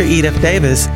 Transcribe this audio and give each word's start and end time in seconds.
Dr. 0.00 0.12
Edith 0.12 0.40
Davis, 0.40 0.86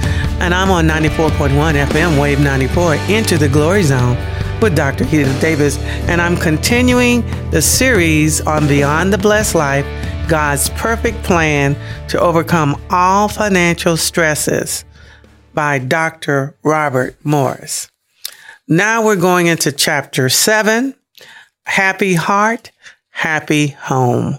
and 0.40 0.54
I'm 0.54 0.70
on 0.70 0.88
94.1 0.88 1.50
FM 1.88 2.18
Wave 2.18 2.40
94 2.40 2.94
Into 3.10 3.36
the 3.36 3.50
Glory 3.50 3.82
Zone 3.82 4.16
with 4.62 4.74
Dr. 4.74 5.04
Edith 5.04 5.38
Davis, 5.42 5.76
and 6.08 6.22
I'm 6.22 6.38
continuing 6.38 7.20
the 7.50 7.60
series 7.60 8.40
on 8.40 8.66
Beyond 8.66 9.12
the 9.12 9.18
Blessed 9.18 9.56
Life 9.56 9.84
God's 10.26 10.70
Perfect 10.70 11.22
Plan 11.22 11.76
to 12.08 12.18
Overcome 12.18 12.80
All 12.88 13.28
Financial 13.28 13.98
Stresses 13.98 14.86
by 15.52 15.78
Dr. 15.78 16.56
Robert 16.62 17.22
Morris. 17.22 17.90
Now 18.66 19.04
we're 19.04 19.16
going 19.16 19.48
into 19.48 19.70
chapter 19.70 20.30
7 20.30 20.94
Happy 21.66 22.14
Heart, 22.14 22.70
Happy 23.10 23.66
Home. 23.66 24.38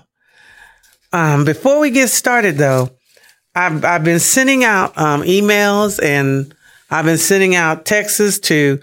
Um, 1.14 1.46
before 1.46 1.80
we 1.80 1.92
get 1.92 2.10
started, 2.10 2.58
though, 2.58 2.95
I've, 3.56 3.86
I've 3.86 4.04
been 4.04 4.20
sending 4.20 4.64
out 4.64 4.98
um, 4.98 5.22
emails 5.24 6.04
and 6.04 6.54
I've 6.90 7.06
been 7.06 7.18
sending 7.18 7.56
out 7.56 7.86
texts 7.86 8.40
to 8.40 8.80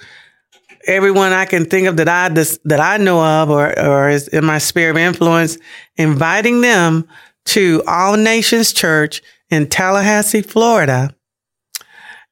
everyone 0.86 1.32
I 1.32 1.44
can 1.44 1.66
think 1.66 1.86
of 1.86 1.96
that 1.98 2.08
I 2.08 2.28
that 2.30 2.80
I 2.80 2.96
know 2.96 3.22
of 3.22 3.50
or 3.50 3.78
or 3.78 4.08
is 4.08 4.28
in 4.28 4.44
my 4.44 4.58
sphere 4.58 4.90
of 4.90 4.96
influence, 4.96 5.58
inviting 5.96 6.60
them 6.60 7.06
to 7.46 7.82
All 7.86 8.16
Nations 8.16 8.72
Church 8.72 9.22
in 9.50 9.68
Tallahassee, 9.68 10.42
Florida. 10.42 11.14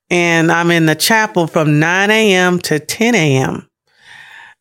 And 0.08 0.50
I'm 0.50 0.70
in 0.72 0.86
the 0.86 0.96
chapel 0.96 1.46
from 1.46 1.78
9 1.78 2.10
a.m. 2.10 2.58
to 2.60 2.80
10 2.80 3.14
a.m. 3.14 3.68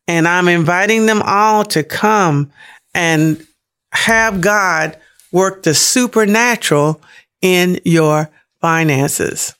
And 0.06 0.28
I'm 0.28 0.46
inviting 0.46 1.06
them 1.06 1.22
all 1.24 1.64
to 1.64 1.82
come 1.82 2.52
and 2.94 3.44
have 3.92 4.40
God 4.40 4.96
work 5.32 5.62
the 5.62 5.74
supernatural 5.74 7.00
in 7.42 7.80
your 7.84 8.30
finances. 8.60 9.54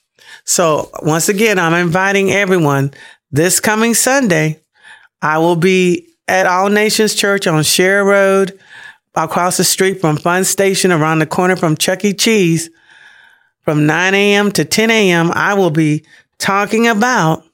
So 0.44 0.90
once 1.02 1.28
again, 1.28 1.58
I'm 1.58 1.74
inviting 1.74 2.30
everyone 2.30 2.92
this 3.30 3.60
coming 3.60 3.94
Sunday. 3.94 4.60
I 5.22 5.38
will 5.38 5.56
be 5.56 6.08
at 6.28 6.46
All 6.46 6.68
Nations 6.68 7.14
Church 7.14 7.46
on 7.46 7.62
Sharer 7.62 8.04
Road, 8.04 8.58
across 9.14 9.56
the 9.56 9.64
street 9.64 10.00
from 10.00 10.16
Fun 10.16 10.44
Station, 10.44 10.92
around 10.92 11.18
the 11.18 11.26
corner 11.26 11.56
from 11.56 11.76
Chuck 11.76 12.04
E. 12.04 12.12
Cheese. 12.12 12.70
From 13.62 13.86
9 13.86 14.14
a.m. 14.14 14.50
to 14.52 14.64
10 14.64 14.90
a.m., 14.90 15.30
I 15.32 15.54
will 15.54 15.70
be 15.70 16.04
talking 16.38 16.88
about, 16.88 17.44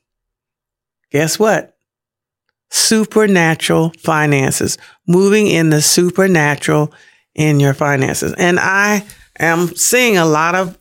guess 1.10 1.38
what? 1.38 1.76
Supernatural 2.70 3.92
finances, 3.98 4.78
moving 5.06 5.48
in 5.48 5.70
the 5.70 5.82
supernatural 5.82 6.92
in 7.34 7.60
your 7.60 7.74
finances. 7.74 8.34
And 8.38 8.58
I 8.60 9.04
am 9.38 9.74
seeing 9.74 10.16
a 10.16 10.26
lot 10.26 10.54
of 10.54 10.78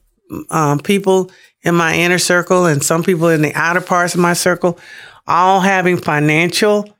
um, 0.50 0.80
people 0.80 1.32
in 1.64 1.76
my 1.76 1.96
inner 1.96 2.20
circle 2.20 2.66
and 2.66 2.84
some 2.84 3.04
people 3.04 3.30
in 3.30 3.42
the 3.42 3.54
outer 3.56 3.82
parts 3.82 4.14
of 4.14 4.22
my 4.22 4.34
circle 4.34 4.80
all 5.28 5.60
having 5.60 5.98
financial 5.98 6.96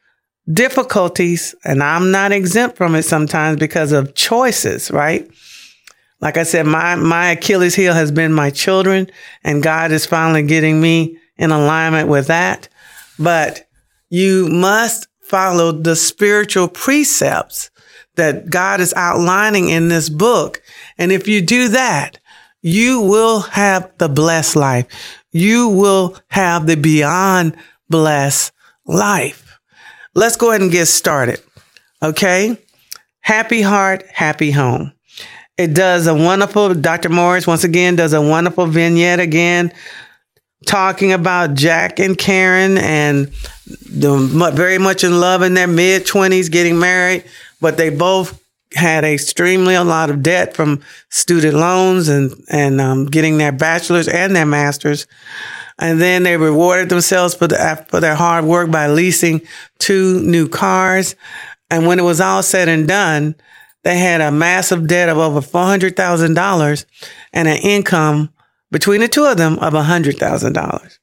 difficulties. 0.52 1.56
And 1.64 1.82
I'm 1.82 2.12
not 2.12 2.32
exempt 2.32 2.78
from 2.78 2.96
it 2.96 3.04
sometimes 3.04 3.60
because 3.60 3.92
of 3.92 4.16
choices, 4.16 4.92
right? 4.92 5.30
Like 6.22 6.38
I 6.38 6.44
said, 6.44 6.66
my, 6.66 6.96
my 6.96 7.32
Achilles 7.32 7.76
heel 7.76 7.94
has 7.94 8.12
been 8.12 8.34
my 8.34 8.50
children 8.50 9.08
and 9.44 9.62
God 9.62 9.92
is 9.92 10.06
finally 10.06 10.44
getting 10.44 10.82
me 10.82 11.18
in 11.38 11.52
alignment 11.52 12.10
with 12.10 12.28
that. 12.28 12.70
But 13.20 13.68
you 14.10 14.48
must 14.50 15.08
follow 15.22 15.72
the 15.72 15.96
spiritual 15.96 16.68
precepts 16.68 17.70
that 18.16 18.50
God 18.50 18.80
is 18.80 18.94
outlining 18.96 19.70
in 19.70 19.88
this 19.88 20.10
book. 20.10 20.62
And 20.98 21.12
if 21.12 21.28
you 21.28 21.42
do 21.42 21.70
that, 21.70 22.18
you 22.62 23.02
will 23.02 23.42
have 23.42 23.92
the 23.98 24.10
blessed 24.10 24.56
life. 24.56 24.88
You 25.32 25.70
will 25.70 26.18
have 26.30 26.66
the 26.66 26.78
beyond 26.78 27.56
blessed 27.90 28.52
life. 28.86 29.60
Let's 30.14 30.38
go 30.38 30.50
ahead 30.50 30.62
and 30.62 30.72
get 30.72 30.88
started. 30.88 31.42
Okay. 32.02 32.58
Happy 33.20 33.62
heart, 33.62 34.06
happy 34.12 34.52
home. 34.52 34.94
It 35.58 35.74
does 35.74 36.06
a 36.08 36.14
wonderful, 36.14 36.74
Dr. 36.74 37.10
Morris 37.10 37.48
once 37.48 37.64
again 37.64 37.96
does 37.96 38.14
a 38.14 38.22
wonderful 38.22 38.66
vignette 38.68 39.20
again 39.20 39.74
talking 40.66 41.14
about 41.14 41.54
Jack 41.54 42.00
and 42.00 42.18
Karen 42.18 42.78
and 42.78 43.30
very 43.68 44.78
much 44.78 45.04
in 45.04 45.20
love 45.20 45.42
in 45.42 45.54
their 45.54 45.68
mid 45.68 46.06
twenties, 46.06 46.50
getting 46.50 46.80
married, 46.80 47.24
but 47.62 47.78
they 47.78 47.90
both 47.90 48.42
had 48.74 49.04
extremely 49.06 49.76
a 49.76 49.84
lot 49.84 50.10
of 50.10 50.22
debt 50.22 50.54
from 50.56 50.82
student 51.10 51.54
loans 51.54 52.10
and 52.10 52.34
and 52.50 52.82
um, 52.82 53.06
getting 53.06 53.38
their 53.38 53.52
bachelors 53.52 54.08
and 54.08 54.36
their 54.36 54.46
masters, 54.46 55.08
and 55.80 56.02
then 56.02 56.24
they 56.24 56.38
rewarded 56.38 56.90
themselves 56.90 57.34
for 57.34 57.48
the 57.48 57.86
for 57.90 58.00
their 58.00 58.16
hard 58.16 58.46
work 58.46 58.72
by 58.72 58.88
leasing 58.88 59.42
two 59.80 60.20
new 60.22 60.48
cars, 60.50 61.16
and 61.70 61.86
when 61.86 62.00
it 62.00 62.04
was 62.04 62.20
all 62.20 62.44
said 62.44 62.68
and 62.68 62.88
done, 62.88 63.36
they 63.84 63.98
had 63.98 64.22
a 64.22 64.32
massive 64.32 64.88
debt 64.88 65.10
of 65.10 65.18
over 65.18 65.42
four 65.42 65.66
hundred 65.66 65.96
thousand 65.96 66.34
dollars 66.34 66.86
and 67.32 67.48
an 67.48 67.58
income 67.58 68.34
between 68.72 69.00
the 69.00 69.08
two 69.08 69.26
of 69.26 69.38
them 69.38 69.58
of 69.60 69.74
hundred 69.74 70.18
thousand 70.18 70.54
dollars. 70.54 71.00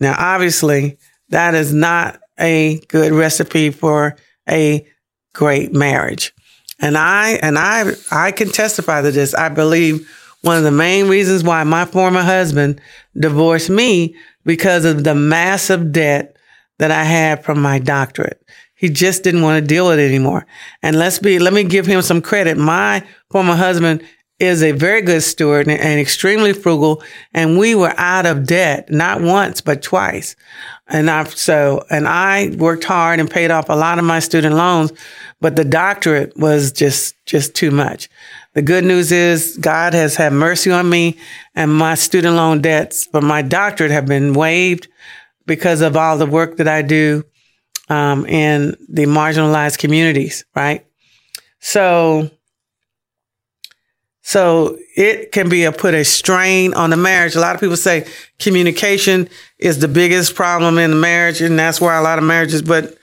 Now, 0.00 0.14
obviously, 0.18 0.98
that 1.28 1.54
is 1.54 1.72
not 1.72 2.20
a 2.38 2.80
good 2.88 3.12
recipe 3.12 3.70
for 3.70 4.16
a 4.48 4.86
great 5.32 5.72
marriage. 5.72 6.32
And 6.80 6.98
I, 6.98 7.32
and 7.42 7.58
I, 7.58 7.92
I 8.10 8.32
can 8.32 8.48
testify 8.50 9.02
to 9.02 9.10
this. 9.10 9.34
I 9.34 9.48
believe 9.48 10.08
one 10.42 10.56
of 10.56 10.64
the 10.64 10.72
main 10.72 11.08
reasons 11.08 11.44
why 11.44 11.62
my 11.64 11.84
former 11.84 12.22
husband 12.22 12.80
divorced 13.18 13.70
me 13.70 14.16
because 14.44 14.84
of 14.84 15.04
the 15.04 15.14
massive 15.14 15.92
debt 15.92 16.36
that 16.78 16.90
I 16.90 17.04
had 17.04 17.44
from 17.44 17.62
my 17.62 17.78
doctorate. 17.78 18.44
He 18.74 18.88
just 18.88 19.22
didn't 19.22 19.42
want 19.42 19.62
to 19.62 19.66
deal 19.66 19.86
with 19.86 20.00
it 20.00 20.08
anymore. 20.08 20.44
And 20.82 20.98
let's 20.98 21.20
be, 21.20 21.38
let 21.38 21.52
me 21.52 21.62
give 21.62 21.86
him 21.86 22.02
some 22.02 22.20
credit. 22.20 22.56
My 22.58 23.06
former 23.30 23.54
husband 23.54 24.02
is 24.42 24.62
a 24.62 24.72
very 24.72 25.00
good 25.00 25.22
steward 25.22 25.68
and, 25.68 25.80
and, 25.80 26.00
extremely 26.00 26.52
frugal. 26.52 27.02
And 27.32 27.56
we 27.56 27.76
were 27.76 27.94
out 27.96 28.26
of 28.26 28.44
debt, 28.44 28.90
not 28.90 29.20
once, 29.22 29.60
but 29.60 29.82
twice. 29.82 30.34
And 30.88 31.08
I, 31.08 31.24
so, 31.24 31.86
and 31.90 32.08
I 32.08 32.54
worked 32.58 32.82
hard 32.82 33.20
and 33.20 33.30
paid 33.30 33.52
off 33.52 33.68
a 33.68 33.76
lot 33.76 34.00
of 34.00 34.04
my 34.04 34.18
student 34.18 34.56
loans, 34.56 34.92
but 35.40 35.54
the 35.54 35.64
doctorate 35.64 36.36
was 36.36 36.72
just, 36.72 37.14
just 37.24 37.54
too 37.54 37.70
much. 37.70 38.08
The 38.54 38.62
good 38.62 38.84
news 38.84 39.12
is 39.12 39.56
God 39.58 39.94
has 39.94 40.16
had 40.16 40.32
mercy 40.32 40.72
on 40.72 40.90
me 40.90 41.16
and 41.54 41.72
my 41.72 41.94
student 41.94 42.34
loan 42.34 42.60
debts 42.60 43.06
for 43.06 43.20
my 43.20 43.42
doctorate 43.42 43.92
have 43.92 44.06
been 44.06 44.34
waived 44.34 44.88
because 45.46 45.82
of 45.82 45.96
all 45.96 46.18
the 46.18 46.26
work 46.26 46.56
that 46.56 46.68
I 46.68 46.82
do, 46.82 47.24
um, 47.88 48.26
in 48.26 48.76
the 48.88 49.04
marginalized 49.04 49.78
communities, 49.78 50.44
right? 50.54 50.84
So, 51.60 52.28
so 54.22 54.78
it 54.96 55.32
can 55.32 55.48
be 55.48 55.64
a 55.64 55.72
put 55.72 55.94
a 55.94 56.04
strain 56.04 56.74
on 56.74 56.90
the 56.90 56.96
marriage. 56.96 57.34
A 57.34 57.40
lot 57.40 57.54
of 57.54 57.60
people 57.60 57.76
say 57.76 58.06
communication 58.38 59.28
is 59.58 59.80
the 59.80 59.88
biggest 59.88 60.34
problem 60.34 60.78
in 60.78 60.90
the 60.90 60.96
marriage, 60.96 61.40
and 61.40 61.58
that's 61.58 61.80
why 61.80 61.96
a 61.96 62.02
lot 62.02 62.18
of 62.18 62.24
marriages, 62.24 62.62
but 62.62 62.96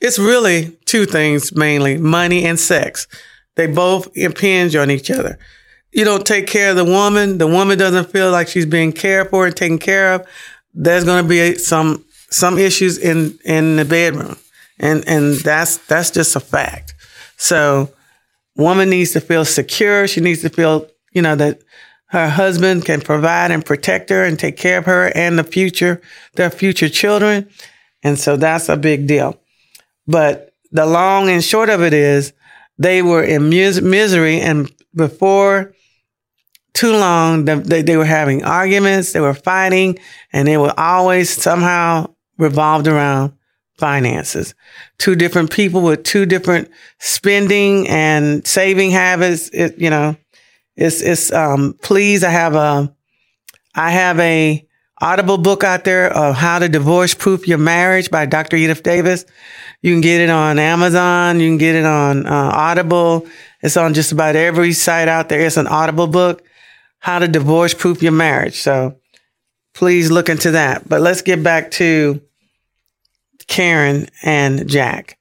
it's 0.00 0.18
really 0.18 0.76
two 0.84 1.06
things 1.06 1.54
mainly 1.54 1.96
money 1.96 2.44
and 2.44 2.60
sex. 2.60 3.06
They 3.54 3.66
both 3.66 4.14
impinge 4.14 4.76
on 4.76 4.90
each 4.90 5.10
other. 5.10 5.38
You 5.92 6.04
don't 6.04 6.26
take 6.26 6.46
care 6.46 6.70
of 6.70 6.76
the 6.76 6.84
woman, 6.84 7.38
the 7.38 7.46
woman 7.46 7.78
doesn't 7.78 8.10
feel 8.10 8.30
like 8.30 8.48
she's 8.48 8.66
being 8.66 8.92
cared 8.92 9.30
for 9.30 9.46
and 9.46 9.56
taken 9.56 9.78
care 9.78 10.14
of. 10.14 10.26
There's 10.74 11.04
going 11.04 11.24
to 11.24 11.28
be 11.28 11.56
some 11.56 12.04
some 12.30 12.58
issues 12.58 12.98
in 12.98 13.38
in 13.44 13.76
the 13.76 13.84
bedroom. 13.86 14.36
And 14.78 15.08
and 15.08 15.36
that's 15.36 15.78
that's 15.78 16.10
just 16.10 16.36
a 16.36 16.40
fact. 16.40 16.94
So 17.38 17.90
Woman 18.56 18.90
needs 18.90 19.12
to 19.12 19.20
feel 19.20 19.44
secure. 19.44 20.06
She 20.06 20.20
needs 20.20 20.42
to 20.42 20.48
feel, 20.48 20.88
you 21.12 21.22
know, 21.22 21.36
that 21.36 21.62
her 22.06 22.28
husband 22.28 22.84
can 22.84 23.00
provide 23.00 23.50
and 23.50 23.64
protect 23.64 24.10
her 24.10 24.24
and 24.24 24.38
take 24.38 24.56
care 24.56 24.78
of 24.78 24.86
her 24.86 25.12
and 25.14 25.38
the 25.38 25.44
future, 25.44 26.00
their 26.34 26.50
future 26.50 26.88
children. 26.88 27.48
And 28.02 28.18
so 28.18 28.36
that's 28.36 28.68
a 28.68 28.76
big 28.76 29.06
deal. 29.06 29.40
But 30.06 30.52
the 30.70 30.86
long 30.86 31.28
and 31.28 31.42
short 31.42 31.68
of 31.68 31.82
it 31.82 31.92
is 31.92 32.32
they 32.78 33.02
were 33.02 33.22
in 33.22 33.48
mis- 33.48 33.80
misery 33.80 34.40
and 34.40 34.70
before 34.94 35.74
too 36.74 36.92
long, 36.92 37.46
they, 37.46 37.82
they 37.82 37.96
were 37.96 38.04
having 38.04 38.44
arguments, 38.44 39.12
they 39.12 39.20
were 39.20 39.34
fighting, 39.34 39.98
and 40.32 40.46
they 40.46 40.58
were 40.58 40.78
always 40.78 41.30
somehow 41.30 42.14
revolved 42.36 42.86
around 42.86 43.32
finances. 43.78 44.54
Two 44.98 45.14
different 45.14 45.50
people 45.50 45.82
with 45.82 46.02
two 46.04 46.26
different 46.26 46.70
spending 46.98 47.88
and 47.88 48.46
saving 48.46 48.90
habits. 48.90 49.48
It, 49.52 49.78
you 49.78 49.90
know, 49.90 50.16
it's, 50.76 51.00
it's, 51.02 51.32
um, 51.32 51.76
please, 51.82 52.24
I 52.24 52.30
have 52.30 52.54
a, 52.54 52.94
I 53.74 53.90
have 53.90 54.18
a 54.20 54.66
audible 55.00 55.38
book 55.38 55.62
out 55.62 55.84
there 55.84 56.10
of 56.12 56.34
how 56.34 56.58
to 56.58 56.68
divorce 56.68 57.14
proof 57.14 57.46
your 57.46 57.58
marriage 57.58 58.10
by 58.10 58.26
Dr. 58.26 58.56
Edith 58.56 58.82
Davis. 58.82 59.26
You 59.82 59.92
can 59.92 60.00
get 60.00 60.20
it 60.20 60.30
on 60.30 60.58
Amazon. 60.58 61.40
You 61.40 61.50
can 61.50 61.58
get 61.58 61.74
it 61.74 61.84
on 61.84 62.26
uh, 62.26 62.50
Audible. 62.54 63.26
It's 63.62 63.76
on 63.76 63.94
just 63.94 64.12
about 64.12 64.36
every 64.36 64.72
site 64.72 65.08
out 65.08 65.28
there. 65.28 65.40
It's 65.40 65.56
an 65.56 65.66
audible 65.66 66.06
book. 66.06 66.42
how 66.98 67.18
to 67.18 67.28
divorce 67.28 67.74
proof 67.74 68.02
your 68.02 68.12
marriage. 68.12 68.60
So 68.60 68.96
please 69.74 70.10
look 70.10 70.28
into 70.28 70.52
that. 70.52 70.88
But 70.88 71.02
let's 71.02 71.22
get 71.22 71.42
back 71.42 71.70
to 71.72 72.20
Karen 73.46 74.08
and 74.22 74.68
Jack. 74.68 75.18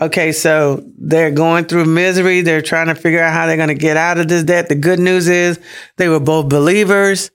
Okay, 0.00 0.32
so 0.32 0.84
they're 0.98 1.30
going 1.30 1.66
through 1.66 1.84
misery. 1.84 2.40
They're 2.40 2.62
trying 2.62 2.88
to 2.88 2.94
figure 2.94 3.22
out 3.22 3.32
how 3.32 3.46
they're 3.46 3.56
going 3.56 3.68
to 3.68 3.74
get 3.74 3.96
out 3.96 4.18
of 4.18 4.28
this 4.28 4.42
debt. 4.42 4.68
The 4.68 4.74
good 4.74 4.98
news 4.98 5.28
is 5.28 5.60
they 5.96 6.08
were 6.08 6.20
both 6.20 6.48
believers. 6.48 7.30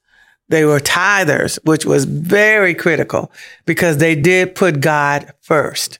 They 0.50 0.65
were 0.65 0.80
tithers, 0.80 1.57
which 1.63 1.86
was 1.86 2.06
very 2.06 2.74
critical 2.74 3.31
because 3.65 3.97
they 3.97 4.15
did 4.15 4.56
put 4.56 4.81
God 4.81 5.31
first. 5.41 6.00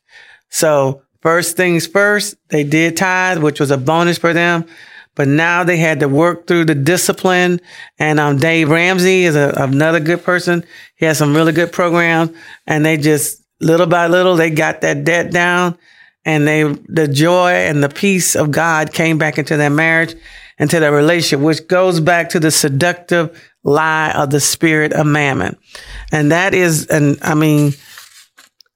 So 0.50 1.04
first 1.22 1.56
things 1.56 1.88
first, 1.88 2.36
they 2.50 2.64
did 2.64 2.98
tithe, 2.98 3.42
which 3.42 3.60
was 3.60 3.72
a 3.72 3.78
bonus 3.78 4.18
for 4.18 4.34
them. 4.34 4.66
But 5.16 5.28
now 5.28 5.64
they 5.64 5.78
had 5.78 6.00
to 6.00 6.08
work 6.08 6.48
through 6.48 6.66
the 6.66 6.76
discipline. 6.76 7.62
And 8.00 8.20
um, 8.20 8.38
Dave 8.38 8.70
Ramsey 8.70 9.24
is 9.24 9.36
a, 9.36 9.54
another 9.58 10.00
good 10.00 10.24
person. 10.24 10.64
He 10.96 11.06
has 11.06 11.18
some 11.18 11.36
really 11.36 11.52
good 11.52 11.72
programs. 11.72 12.32
And 12.66 12.86
they 12.86 12.98
just 12.98 13.39
little 13.60 13.88
by 13.88 14.08
little, 14.08 14.36
they 14.36 14.50
got 14.50 14.82
that 14.82 15.04
debt 15.04 15.32
down. 15.32 15.78
And 16.26 16.48
they, 16.48 16.64
the 16.64 17.08
joy 17.08 17.52
and 17.52 17.84
the 17.84 17.90
peace 17.90 18.36
of 18.36 18.52
God 18.52 18.94
came 18.94 19.18
back 19.18 19.38
into 19.38 19.58
their 19.58 19.70
marriage, 19.70 20.16
into 20.60 20.80
their 20.80 20.92
relationship, 20.92 21.44
which 21.44 21.68
goes 21.68 22.00
back 22.00 22.30
to 22.30 22.40
the 22.40 22.52
seductive 22.52 23.42
lie 23.64 24.12
of 24.12 24.30
the 24.30 24.40
spirit 24.40 24.94
of 24.94 25.08
mammon. 25.08 25.58
And 26.12 26.32
that 26.32 26.54
is, 26.54 26.88
and 26.88 27.18
I 27.22 27.36
mean, 27.36 27.74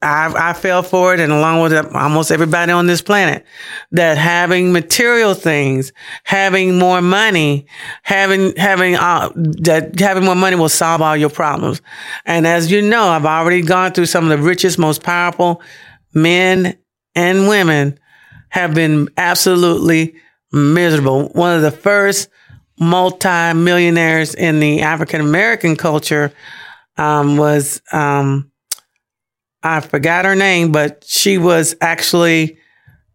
I, 0.04 0.50
I 0.50 0.54
fell 0.54 0.84
for 0.84 1.14
it, 1.14 1.20
and 1.20 1.32
along 1.32 1.62
with 1.62 1.74
almost 1.96 2.32
everybody 2.32 2.72
on 2.72 2.88
this 2.88 3.02
planet, 3.02 3.46
that 3.92 4.18
having 4.18 4.72
material 4.72 5.34
things, 5.34 5.94
having 6.24 6.78
more 6.78 7.02
money, 7.02 7.66
having 8.04 8.56
having 8.56 8.96
uh, 8.96 9.30
that 9.36 10.00
having 10.00 10.26
more 10.26 10.36
money 10.36 10.56
will 10.56 10.70
solve 10.70 11.02
all 11.02 11.16
your 11.16 11.30
problems. 11.30 11.82
And 12.26 12.46
as 12.46 12.72
you 12.72 12.82
know, 12.82 13.08
I've 13.08 13.26
already 13.26 13.62
gone 13.62 13.94
through 13.94 14.08
some 14.08 14.30
of 14.30 14.38
the 14.38 14.46
richest, 14.46 14.78
most 14.78 15.04
powerful 15.04 15.62
men 16.14 16.78
and 17.16 17.48
women 17.48 17.98
have 18.50 18.74
been 18.74 19.10
absolutely 19.18 20.16
miserable. 20.52 21.30
One 21.30 21.56
of 21.56 21.62
the 21.62 21.72
first 21.72 22.30
multi-millionaires 22.80 24.36
in 24.36 24.60
the 24.60 24.82
African 24.82 25.22
American 25.22 25.76
culture 25.76 26.34
um, 26.98 27.38
was. 27.38 27.82
Um, 27.92 28.52
I 29.64 29.80
forgot 29.80 30.26
her 30.26 30.36
name, 30.36 30.72
but 30.72 31.06
she 31.08 31.38
was 31.38 31.76
actually 31.80 32.58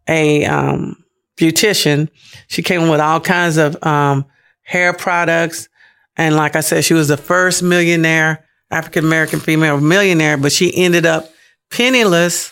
a 0.07 0.45
um, 0.45 1.03
beautician. 1.37 2.09
She 2.47 2.63
came 2.63 2.89
with 2.89 2.99
all 2.99 3.19
kinds 3.19 3.57
of 3.57 3.81
um, 3.85 4.25
hair 4.63 4.93
products. 4.93 5.69
And 6.17 6.35
like 6.35 6.55
I 6.55 6.61
said, 6.61 6.83
she 6.83 6.95
was 6.95 7.07
the 7.07 7.17
first 7.17 7.61
millionaire, 7.61 8.45
African 8.71 9.05
American 9.05 9.39
female 9.39 9.79
millionaire, 9.79 10.37
but 10.37 10.51
she 10.51 10.75
ended 10.75 11.05
up 11.05 11.31
penniless 11.69 12.51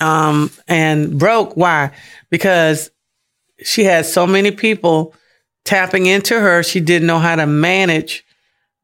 um, 0.00 0.50
and 0.66 1.18
broke. 1.18 1.56
Why? 1.56 1.90
Because 2.30 2.90
she 3.62 3.84
had 3.84 4.06
so 4.06 4.26
many 4.26 4.50
people 4.50 5.14
tapping 5.64 6.06
into 6.06 6.38
her, 6.38 6.62
she 6.62 6.80
didn't 6.80 7.06
know 7.06 7.18
how 7.18 7.36
to 7.36 7.46
manage 7.46 8.24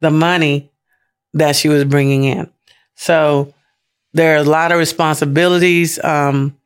the 0.00 0.10
money 0.10 0.70
that 1.34 1.56
she 1.56 1.68
was 1.68 1.84
bringing 1.84 2.24
in. 2.24 2.50
So 2.94 3.52
there 4.12 4.34
are 4.34 4.40
a 4.40 4.44
lot 4.44 4.72
of 4.72 4.78
responsibilities. 4.78 6.02
Um, 6.02 6.56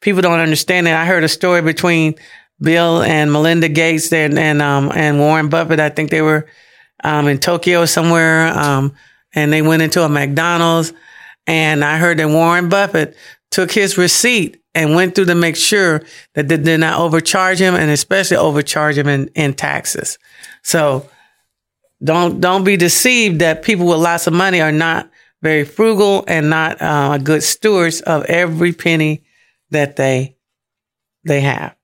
people 0.00 0.22
don't 0.22 0.40
understand 0.40 0.86
it. 0.86 0.94
I 0.94 1.06
heard 1.06 1.24
a 1.24 1.28
story 1.28 1.62
between 1.62 2.14
Bill 2.60 3.02
and 3.02 3.32
Melinda 3.32 3.68
Gates 3.68 4.12
and 4.12 4.38
and 4.38 4.62
um, 4.62 4.92
and 4.94 5.18
Warren 5.18 5.48
Buffett. 5.48 5.80
I 5.80 5.88
think 5.88 6.10
they 6.10 6.22
were 6.22 6.46
um, 7.02 7.26
in 7.28 7.38
Tokyo 7.38 7.84
somewhere, 7.86 8.46
um, 8.56 8.94
and 9.34 9.52
they 9.52 9.62
went 9.62 9.82
into 9.82 10.02
a 10.02 10.08
McDonald's. 10.08 10.92
And 11.46 11.84
I 11.84 11.98
heard 11.98 12.18
that 12.18 12.28
Warren 12.28 12.68
Buffett 12.68 13.16
took 13.50 13.70
his 13.70 13.98
receipt 13.98 14.62
and 14.74 14.94
went 14.94 15.14
through 15.14 15.26
to 15.26 15.34
make 15.34 15.56
sure 15.56 16.02
that 16.34 16.48
they 16.48 16.56
did 16.56 16.80
not 16.80 16.98
overcharge 16.98 17.58
him, 17.58 17.74
and 17.74 17.90
especially 17.90 18.36
overcharge 18.36 18.96
him 18.96 19.08
in, 19.08 19.28
in 19.34 19.54
taxes. 19.54 20.18
So 20.62 21.08
don't 22.02 22.40
don't 22.40 22.64
be 22.64 22.76
deceived 22.76 23.40
that 23.40 23.62
people 23.62 23.86
with 23.86 23.98
lots 23.98 24.26
of 24.26 24.32
money 24.32 24.60
are 24.60 24.72
not 24.72 25.08
very 25.44 25.64
frugal 25.64 26.24
and 26.26 26.48
not 26.48 26.80
uh, 26.80 27.18
good 27.18 27.42
stewards 27.42 28.00
of 28.00 28.24
every 28.24 28.72
penny 28.72 29.22
that 29.70 29.96
they 29.96 30.36
they 31.22 31.42
have. 31.42 31.76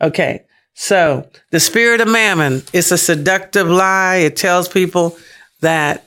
Okay, 0.00 0.46
so 0.74 1.28
the 1.50 1.60
spirit 1.60 2.00
of 2.00 2.08
mammon 2.08 2.62
is 2.72 2.90
a 2.90 2.96
seductive 2.96 3.68
lie. 3.68 4.16
It 4.16 4.36
tells 4.36 4.68
people 4.68 5.18
that 5.60 6.06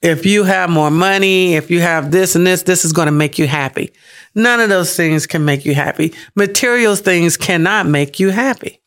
if 0.00 0.24
you 0.24 0.44
have 0.44 0.70
more 0.70 0.90
money, 0.90 1.54
if 1.54 1.70
you 1.70 1.80
have 1.80 2.10
this 2.10 2.34
and 2.34 2.46
this, 2.46 2.62
this 2.62 2.86
is 2.86 2.94
going 2.94 3.06
to 3.06 3.12
make 3.12 3.38
you 3.38 3.46
happy. 3.46 3.92
None 4.34 4.60
of 4.60 4.70
those 4.70 4.96
things 4.96 5.26
can 5.26 5.44
make 5.44 5.66
you 5.66 5.74
happy. 5.74 6.14
Material 6.34 6.96
things 6.96 7.36
cannot 7.36 7.86
make 7.86 8.18
you 8.18 8.30
happy, 8.30 8.80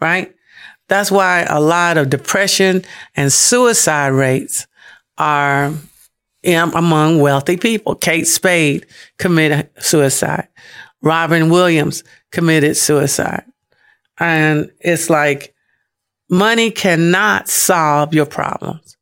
right? 0.00 0.34
That's 0.88 1.12
why 1.12 1.42
a 1.42 1.60
lot 1.60 1.98
of 1.98 2.10
depression 2.10 2.84
and 3.14 3.32
suicide 3.32 4.08
rates 4.08 4.66
are 5.18 5.72
among 6.44 7.20
wealthy 7.20 7.56
people. 7.56 7.94
Kate 7.94 8.26
Spade 8.26 8.86
committed 9.18 9.70
suicide. 9.78 10.48
Robin 11.02 11.50
Williams 11.50 12.04
committed 12.32 12.76
suicide. 12.76 13.44
And 14.18 14.70
it's 14.80 15.08
like 15.10 15.54
money 16.28 16.70
cannot 16.70 17.48
solve 17.48 18.14
your 18.14 18.26
problems. 18.26 18.96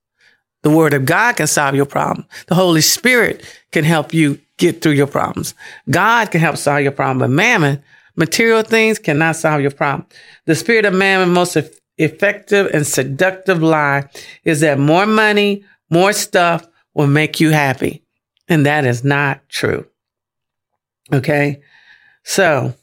The 0.62 0.70
word 0.70 0.94
of 0.94 1.04
God 1.04 1.36
can 1.36 1.46
solve 1.46 1.74
your 1.74 1.86
problem. 1.86 2.26
The 2.48 2.54
Holy 2.54 2.80
Spirit 2.80 3.44
can 3.72 3.84
help 3.84 4.12
you 4.12 4.40
get 4.58 4.82
through 4.82 4.92
your 4.92 5.06
problems. 5.06 5.54
God 5.90 6.30
can 6.30 6.40
help 6.40 6.56
solve 6.56 6.82
your 6.82 6.92
problem, 6.92 7.18
but 7.18 7.30
mammon, 7.30 7.82
material 8.16 8.62
things 8.62 8.98
cannot 8.98 9.36
solve 9.36 9.60
your 9.60 9.70
problem. 9.70 10.06
The 10.46 10.54
spirit 10.54 10.84
of 10.84 10.94
mammon, 10.94 11.30
most 11.30 11.56
effective 11.98 12.70
and 12.72 12.86
seductive 12.86 13.62
lie 13.62 14.08
is 14.44 14.60
that 14.60 14.78
more 14.78 15.06
money, 15.06 15.64
more 15.90 16.12
stuff, 16.12 16.66
will 16.96 17.06
make 17.06 17.38
you 17.38 17.50
happy. 17.50 18.02
And 18.48 18.66
that 18.66 18.84
is 18.84 19.04
not 19.04 19.46
true. 19.48 19.86
Okay. 21.12 21.60
So 22.24 22.74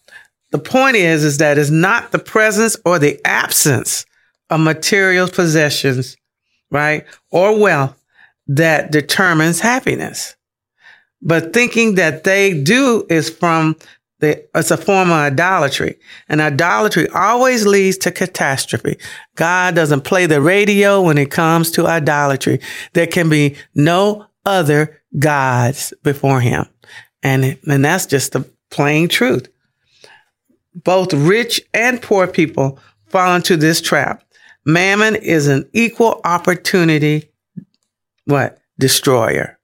the 0.51 0.59
point 0.59 0.95
is, 0.95 1.23
is 1.23 1.39
that 1.39 1.57
it's 1.57 1.71
not 1.71 2.11
the 2.11 2.19
presence 2.19 2.77
or 2.85 2.99
the 2.99 3.19
absence 3.25 4.05
of 4.49 4.59
material 4.59 5.27
possessions, 5.27 6.15
right? 6.69 7.05
Or 7.31 7.59
wealth 7.59 7.99
that 8.47 8.91
determines 8.91 9.59
happiness. 9.59 10.35
But 11.21 11.51
thinking 11.51 11.95
that 11.95 12.23
they 12.23 12.61
do 12.61 13.05
is 13.09 13.29
from 13.29 13.75
the, 14.23 14.47
it's 14.55 14.71
a 14.71 14.77
form 14.77 15.09
of 15.09 15.17
idolatry. 15.17 15.99
And 16.29 16.41
idolatry 16.41 17.07
always 17.09 17.65
leads 17.65 17.97
to 17.99 18.11
catastrophe. 18.11 18.97
God 19.35 19.75
doesn't 19.75 20.05
play 20.05 20.25
the 20.25 20.41
radio 20.41 21.01
when 21.01 21.17
it 21.17 21.29
comes 21.29 21.69
to 21.71 21.85
idolatry. 21.85 22.59
There 22.93 23.07
can 23.07 23.29
be 23.29 23.55
no 23.75 24.25
other 24.45 25.01
gods 25.19 25.93
before 26.03 26.39
him. 26.39 26.65
And, 27.21 27.57
and 27.67 27.85
that's 27.85 28.05
just 28.05 28.31
the 28.31 28.49
plain 28.69 29.09
truth. 29.09 29.49
Both 30.73 31.13
rich 31.13 31.61
and 31.73 32.01
poor 32.01 32.25
people 32.25 32.79
fall 33.07 33.35
into 33.35 33.57
this 33.57 33.81
trap. 33.81 34.23
Mammon 34.65 35.15
is 35.15 35.47
an 35.47 35.69
equal 35.73 36.21
opportunity, 36.23 37.29
what? 38.25 38.59
Destroyer. 38.79 39.59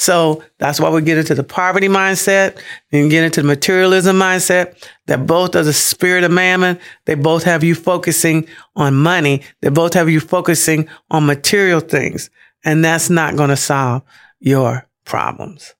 So 0.00 0.42
that's 0.56 0.80
why 0.80 0.88
we 0.88 1.02
get 1.02 1.18
into 1.18 1.34
the 1.34 1.44
poverty 1.44 1.86
mindset 1.86 2.58
and 2.90 3.10
get 3.10 3.22
into 3.22 3.42
the 3.42 3.46
materialism 3.46 4.16
mindset 4.16 4.82
that 5.08 5.26
both 5.26 5.54
are 5.54 5.62
the 5.62 5.74
spirit 5.74 6.24
of 6.24 6.30
mammon. 6.30 6.78
They 7.04 7.16
both 7.16 7.42
have 7.42 7.62
you 7.62 7.74
focusing 7.74 8.48
on 8.74 8.94
money. 8.94 9.42
They 9.60 9.68
both 9.68 9.92
have 9.92 10.08
you 10.08 10.18
focusing 10.18 10.88
on 11.10 11.26
material 11.26 11.80
things. 11.80 12.30
And 12.64 12.82
that's 12.82 13.10
not 13.10 13.36
going 13.36 13.50
to 13.50 13.58
solve 13.58 14.02
your 14.38 14.88
problems. 15.04 15.74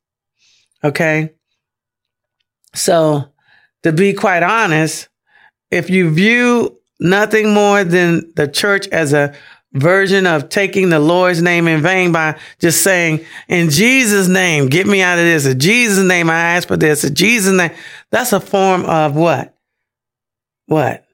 Okay. 0.84 1.32
So 2.74 3.24
to 3.84 3.90
be 3.90 4.12
quite 4.12 4.42
honest, 4.42 5.08
if 5.70 5.88
you 5.88 6.10
view 6.10 6.78
nothing 7.00 7.54
more 7.54 7.84
than 7.84 8.30
the 8.36 8.48
church 8.48 8.86
as 8.88 9.14
a 9.14 9.34
version 9.72 10.26
of 10.26 10.48
taking 10.48 10.88
the 10.88 10.98
Lord's 10.98 11.40
name 11.40 11.68
in 11.68 11.82
vain 11.82 12.12
by 12.12 12.38
just 12.58 12.82
saying, 12.82 13.24
in 13.48 13.70
Jesus' 13.70 14.28
name, 14.28 14.68
get 14.68 14.86
me 14.86 15.00
out 15.02 15.18
of 15.18 15.24
this. 15.24 15.46
In 15.46 15.58
Jesus' 15.58 16.04
name, 16.04 16.28
I 16.28 16.56
ask 16.56 16.66
for 16.66 16.76
this. 16.76 17.04
In 17.04 17.14
Jesus' 17.14 17.54
name. 17.54 17.70
That's 18.10 18.32
a 18.32 18.40
form 18.40 18.84
of 18.84 19.14
what? 19.14 19.56
What? 20.66 21.04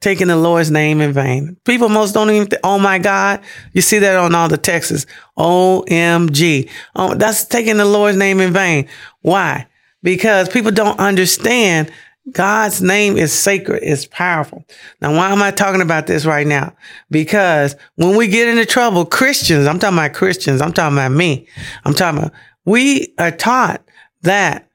Taking 0.00 0.28
the 0.28 0.36
Lord's 0.36 0.70
name 0.70 1.00
in 1.00 1.12
vain. 1.12 1.56
People 1.64 1.88
most 1.88 2.12
don't 2.12 2.30
even, 2.30 2.48
oh 2.62 2.78
my 2.78 2.98
God. 2.98 3.40
You 3.72 3.82
see 3.82 3.98
that 3.98 4.16
on 4.16 4.34
all 4.34 4.48
the 4.48 4.56
texts. 4.56 5.06
OMG. 5.36 6.70
Oh, 6.94 7.14
that's 7.14 7.44
taking 7.44 7.78
the 7.78 7.84
Lord's 7.84 8.16
name 8.16 8.40
in 8.40 8.52
vain. 8.52 8.88
Why? 9.22 9.66
Because 10.02 10.48
people 10.48 10.70
don't 10.70 11.00
understand 11.00 11.90
God's 12.32 12.82
name 12.82 13.16
is 13.16 13.32
sacred, 13.32 13.82
it's 13.82 14.06
powerful. 14.06 14.64
Now, 15.00 15.14
why 15.16 15.30
am 15.30 15.42
I 15.42 15.50
talking 15.50 15.80
about 15.80 16.06
this 16.06 16.26
right 16.26 16.46
now? 16.46 16.74
Because 17.10 17.76
when 17.96 18.16
we 18.16 18.28
get 18.28 18.48
into 18.48 18.66
trouble, 18.66 19.04
Christians, 19.04 19.66
I'm 19.66 19.78
talking 19.78 19.98
about 19.98 20.14
Christians, 20.14 20.60
I'm 20.60 20.72
talking 20.72 20.96
about 20.96 21.12
me, 21.12 21.46
I'm 21.84 21.94
talking 21.94 22.18
about, 22.18 22.32
we 22.64 23.14
are 23.18 23.30
taught 23.30 23.82
that 24.22 24.68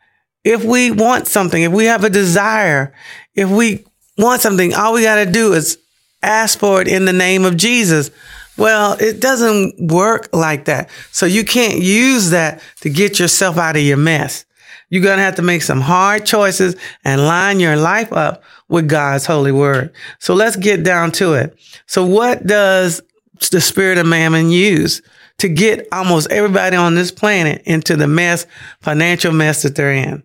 if 0.43 0.63
we 0.63 0.91
want 0.91 1.27
something, 1.27 1.61
if 1.61 1.71
we 1.71 1.85
have 1.85 2.03
a 2.03 2.09
desire, 2.09 2.93
if 3.35 3.49
we 3.49 3.85
want 4.17 4.41
something, 4.41 4.73
all 4.73 4.93
we 4.93 5.03
got 5.03 5.23
to 5.23 5.31
do 5.31 5.53
is 5.53 5.77
ask 6.21 6.59
for 6.59 6.81
it 6.81 6.87
in 6.87 7.05
the 7.05 7.13
name 7.13 7.45
of 7.45 7.57
Jesus. 7.57 8.11
Well, 8.57 8.97
it 8.99 9.19
doesn't 9.19 9.91
work 9.91 10.29
like 10.31 10.65
that. 10.65 10.89
So 11.11 11.25
you 11.25 11.43
can't 11.43 11.79
use 11.79 12.29
that 12.29 12.61
to 12.81 12.89
get 12.89 13.19
yourself 13.19 13.57
out 13.57 13.75
of 13.75 13.81
your 13.81 13.97
mess. 13.97 14.45
You're 14.93 15.01
going 15.01 15.17
to 15.17 15.23
have 15.23 15.37
to 15.37 15.41
make 15.41 15.63
some 15.63 15.81
hard 15.81 16.23
choices 16.23 16.75
and 17.03 17.25
line 17.25 17.59
your 17.59 17.75
life 17.75 18.13
up 18.13 18.43
with 18.69 18.87
God's 18.87 19.25
holy 19.25 19.51
word. 19.51 19.91
So 20.19 20.35
let's 20.35 20.55
get 20.55 20.83
down 20.83 21.11
to 21.13 21.33
it. 21.33 21.57
So 21.87 22.05
what 22.05 22.45
does 22.45 23.01
the 23.49 23.59
spirit 23.59 23.97
of 23.97 24.05
mammon 24.05 24.51
use 24.51 25.01
to 25.39 25.49
get 25.49 25.87
almost 25.91 26.29
everybody 26.29 26.75
on 26.75 26.93
this 26.93 27.09
planet 27.09 27.63
into 27.65 27.95
the 27.95 28.05
mess, 28.05 28.45
financial 28.81 29.33
mess 29.33 29.63
that 29.63 29.75
they're 29.75 29.93
in? 29.93 30.21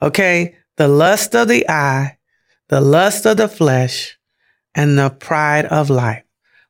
Okay. 0.00 0.54
The 0.76 0.86
lust 0.86 1.34
of 1.34 1.48
the 1.48 1.68
eye, 1.68 2.18
the 2.68 2.80
lust 2.80 3.26
of 3.26 3.36
the 3.36 3.48
flesh, 3.48 4.16
and 4.76 4.96
the 4.96 5.10
pride 5.10 5.64
of 5.64 5.90
life. 5.90 6.22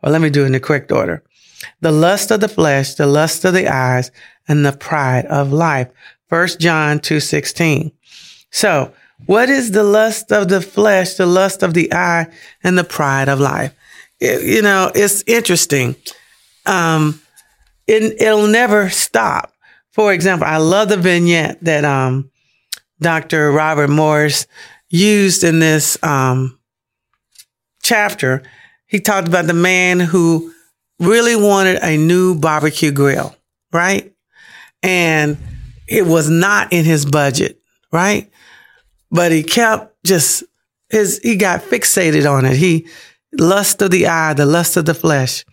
Or 0.03 0.09
let 0.09 0.23
me 0.23 0.31
do 0.31 0.45
it 0.45 0.47
in 0.47 0.53
the 0.53 0.61
correct 0.61 0.91
order. 0.91 1.23
The 1.83 1.93
lust 1.93 2.31
of 2.31 2.41
the 2.41 2.49
flesh, 2.49 2.95
the 2.95 3.07
lust 3.07 3.45
of 3.45 3.53
the 3.53 3.69
eyes, 3.69 4.11
and 4.49 4.65
the 4.65 4.73
pride 4.73 5.27
of 5.27 5.53
life. 5.53 5.89
1 6.29 6.59
John 6.59 7.01
2:16. 7.01 7.93
So, 8.51 8.93
what 9.27 9.49
is 9.49 9.71
the 9.71 9.83
lust 9.83 10.33
of 10.33 10.49
the 10.49 10.61
flesh, 10.61 11.15
the 11.15 11.27
lust 11.27 11.63
of 11.63 11.75
the 11.75 11.93
eye, 11.93 12.27
and 12.63 12.77
the 12.77 12.85
pride 12.85 13.29
of 13.29 13.41
life? 13.41 13.73
It, 14.21 14.43
you 14.43 14.63
know, 14.63 14.91
it's 14.95 15.23
interesting. 15.27 15.97
Um, 16.65 17.21
it, 17.87 18.21
it'll 18.21 18.49
never 18.49 18.91
stop. 18.91 19.53
For 19.93 20.13
example, 20.13 20.47
I 20.47 20.59
love 20.59 20.89
the 20.89 20.97
vignette 20.97 21.59
that 21.63 21.85
um, 21.85 22.31
Dr. 23.01 23.53
Robert 23.53 23.89
Morris 23.89 24.47
used 24.91 25.45
in 25.45 25.59
this 25.59 26.03
um, 26.03 26.59
chapter. 27.83 28.43
He 28.87 29.01
talked 29.01 29.29
about 29.29 29.47
the 29.47 29.55
man 29.55 30.01
who 30.01 30.53
really 30.99 31.37
wanted 31.37 31.79
a 31.83 31.97
new 31.97 32.39
barbecue 32.39 32.91
grill, 32.91 33.35
right? 33.73 34.13
And 34.83 35.39
it 35.89 36.07
was 36.07 36.29
not 36.29 36.73
in 36.73 36.85
his 36.85 37.07
budget, 37.07 37.61
right? 37.93 38.31
But 39.11 39.33
he 39.33 39.43
kept 39.43 40.05
just 40.05 40.45
his, 40.91 41.21
he 41.23 41.37
got 41.37 41.61
fixated 41.63 42.31
on 42.31 42.45
it. 42.45 42.57
He, 42.57 42.87
lust 43.39 43.83
of 43.83 43.91
the 43.91 44.07
eye, 44.07 44.35
the 44.35 44.47
lust 44.47 44.77
of 44.77 44.85
the 44.85 44.95
flesh. 44.95 45.45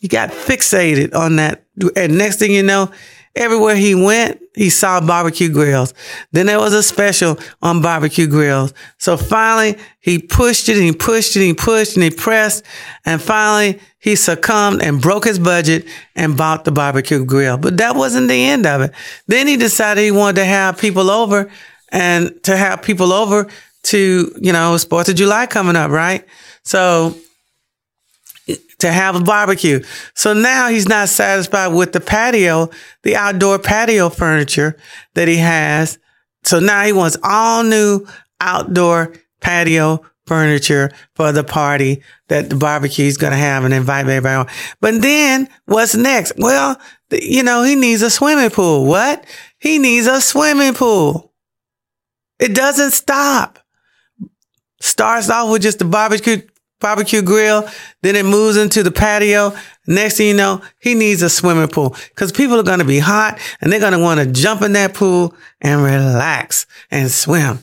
He 0.00 0.08
got 0.08 0.30
fixated 0.30 1.14
on 1.14 1.36
that. 1.36 1.64
And 1.96 2.18
next 2.18 2.38
thing 2.38 2.52
you 2.52 2.62
know, 2.62 2.90
everywhere 3.36 3.76
he 3.76 3.94
went, 3.94 4.40
he 4.54 4.68
saw 4.68 5.00
barbecue 5.00 5.48
grills. 5.48 5.94
Then 6.32 6.46
there 6.46 6.58
was 6.58 6.74
a 6.74 6.82
special 6.82 7.38
on 7.62 7.80
barbecue 7.80 8.26
grills. 8.26 8.74
So 8.98 9.16
finally, 9.16 9.78
he 10.00 10.18
pushed 10.18 10.68
it 10.68 10.76
and 10.76 10.84
he 10.84 10.92
pushed 10.92 11.36
it 11.36 11.40
and 11.40 11.46
he 11.46 11.54
pushed 11.54 11.96
and 11.96 12.02
he 12.02 12.10
pressed. 12.10 12.64
And 13.04 13.22
finally, 13.22 13.80
he 14.02 14.16
succumbed 14.16 14.82
and 14.82 15.00
broke 15.00 15.24
his 15.24 15.38
budget 15.38 15.86
and 16.16 16.36
bought 16.36 16.64
the 16.64 16.72
barbecue 16.72 17.24
grill. 17.24 17.56
But 17.56 17.76
that 17.76 17.94
wasn't 17.94 18.28
the 18.28 18.44
end 18.46 18.66
of 18.66 18.80
it. 18.80 18.92
Then 19.28 19.46
he 19.46 19.56
decided 19.56 20.02
he 20.02 20.10
wanted 20.10 20.40
to 20.40 20.44
have 20.44 20.76
people 20.76 21.08
over 21.08 21.48
and 21.90 22.42
to 22.42 22.56
have 22.56 22.82
people 22.82 23.12
over 23.12 23.48
to, 23.84 24.34
you 24.40 24.52
know, 24.52 24.76
Fourth 24.76 25.08
of 25.08 25.14
July 25.14 25.46
coming 25.46 25.76
up, 25.76 25.92
right? 25.92 26.26
So 26.64 27.14
to 28.80 28.90
have 28.90 29.14
a 29.14 29.20
barbecue. 29.20 29.80
So 30.14 30.34
now 30.34 30.68
he's 30.68 30.88
not 30.88 31.08
satisfied 31.08 31.68
with 31.68 31.92
the 31.92 32.00
patio, 32.00 32.70
the 33.04 33.14
outdoor 33.14 33.60
patio 33.60 34.08
furniture 34.10 34.76
that 35.14 35.28
he 35.28 35.36
has. 35.36 36.00
So 36.42 36.58
now 36.58 36.82
he 36.82 36.92
wants 36.92 37.16
all 37.22 37.62
new 37.62 38.04
outdoor 38.40 39.14
patio 39.40 40.04
furniture 40.26 40.90
for 41.14 41.32
the 41.32 41.44
party 41.44 42.02
that 42.28 42.48
the 42.50 42.56
barbecue 42.56 43.06
is 43.06 43.16
going 43.16 43.32
to 43.32 43.36
have 43.36 43.64
and 43.64 43.74
invite 43.74 44.06
everybody 44.06 44.34
on. 44.34 44.46
But 44.80 45.02
then 45.02 45.48
what's 45.66 45.94
next? 45.94 46.34
Well, 46.38 46.80
you 47.10 47.42
know, 47.42 47.62
he 47.62 47.74
needs 47.74 48.02
a 48.02 48.10
swimming 48.10 48.50
pool. 48.50 48.86
What? 48.86 49.24
He 49.58 49.78
needs 49.78 50.06
a 50.06 50.20
swimming 50.20 50.74
pool. 50.74 51.32
It 52.38 52.54
doesn't 52.54 52.92
stop. 52.92 53.58
Starts 54.80 55.30
off 55.30 55.50
with 55.50 55.62
just 55.62 55.78
the 55.78 55.84
barbecue 55.84 56.42
barbecue 56.80 57.22
grill. 57.22 57.68
Then 58.02 58.16
it 58.16 58.24
moves 58.24 58.56
into 58.56 58.82
the 58.82 58.90
patio. 58.90 59.54
Next 59.86 60.16
thing 60.16 60.28
you 60.28 60.34
know, 60.34 60.60
he 60.80 60.94
needs 60.94 61.22
a 61.22 61.30
swimming 61.30 61.68
pool 61.68 61.96
because 62.08 62.32
people 62.32 62.58
are 62.58 62.64
going 62.64 62.80
to 62.80 62.84
be 62.84 62.98
hot 62.98 63.38
and 63.60 63.72
they're 63.72 63.80
going 63.80 63.92
to 63.92 63.98
want 63.98 64.20
to 64.20 64.26
jump 64.26 64.62
in 64.62 64.72
that 64.72 64.92
pool 64.92 65.34
and 65.60 65.82
relax 65.82 66.66
and 66.90 67.10
swim. 67.10 67.60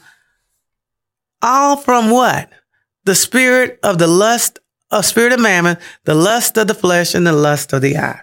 All 1.41 1.77
from 1.77 2.09
what? 2.09 2.49
The 3.05 3.15
spirit 3.15 3.79
of 3.83 3.97
the 3.97 4.07
lust 4.07 4.59
of 4.91 5.05
spirit 5.05 5.33
of 5.33 5.39
mammon, 5.39 5.77
the 6.05 6.15
lust 6.15 6.57
of 6.57 6.67
the 6.67 6.73
flesh 6.73 7.13
and 7.13 7.25
the 7.25 7.31
lust 7.33 7.73
of 7.73 7.81
the 7.81 7.97
eye. 7.97 8.21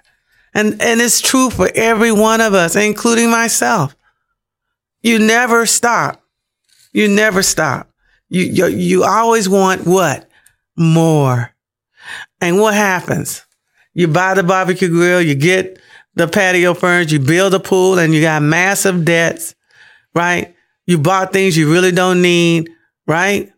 And, 0.52 0.80
and 0.82 1.00
it's 1.00 1.20
true 1.20 1.50
for 1.50 1.70
every 1.74 2.10
one 2.10 2.40
of 2.40 2.54
us, 2.54 2.74
including 2.76 3.30
myself. 3.30 3.96
You 5.02 5.18
never 5.18 5.66
stop. 5.66 6.22
You 6.92 7.08
never 7.08 7.42
stop. 7.42 7.90
You, 8.28 8.42
you, 8.42 8.66
you 8.66 9.04
always 9.04 9.48
want 9.48 9.86
what? 9.86 10.28
more. 10.76 11.54
And 12.40 12.60
what 12.60 12.74
happens? 12.74 13.44
You 13.94 14.08
buy 14.08 14.34
the 14.34 14.42
barbecue 14.42 14.88
grill, 14.88 15.22
you 15.22 15.34
get 15.34 15.80
the 16.14 16.28
patio 16.28 16.74
furniture, 16.74 17.14
you 17.14 17.20
build 17.20 17.54
a 17.54 17.60
pool, 17.60 17.98
and 17.98 18.14
you 18.14 18.20
got 18.20 18.42
massive 18.42 19.04
debts, 19.04 19.54
right? 20.14 20.54
You 20.86 20.98
bought 20.98 21.32
things 21.32 21.56
you 21.56 21.72
really 21.72 21.92
don't 21.92 22.22
need, 22.22 22.70
right? 23.06 23.50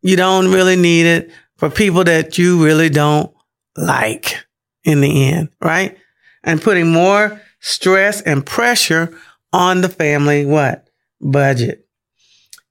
You 0.00 0.16
don't 0.16 0.50
really 0.50 0.76
need 0.76 1.06
it 1.06 1.30
for 1.56 1.70
people 1.70 2.04
that 2.04 2.38
you 2.38 2.64
really 2.64 2.88
don't 2.88 3.32
like 3.76 4.44
in 4.84 5.00
the 5.00 5.30
end, 5.30 5.48
right? 5.60 5.96
And 6.42 6.60
putting 6.60 6.90
more 6.90 7.40
stress 7.60 8.20
and 8.22 8.44
pressure 8.44 9.16
on 9.52 9.80
the 9.80 9.88
family, 9.88 10.44
what? 10.44 10.88
Budget. 11.20 11.86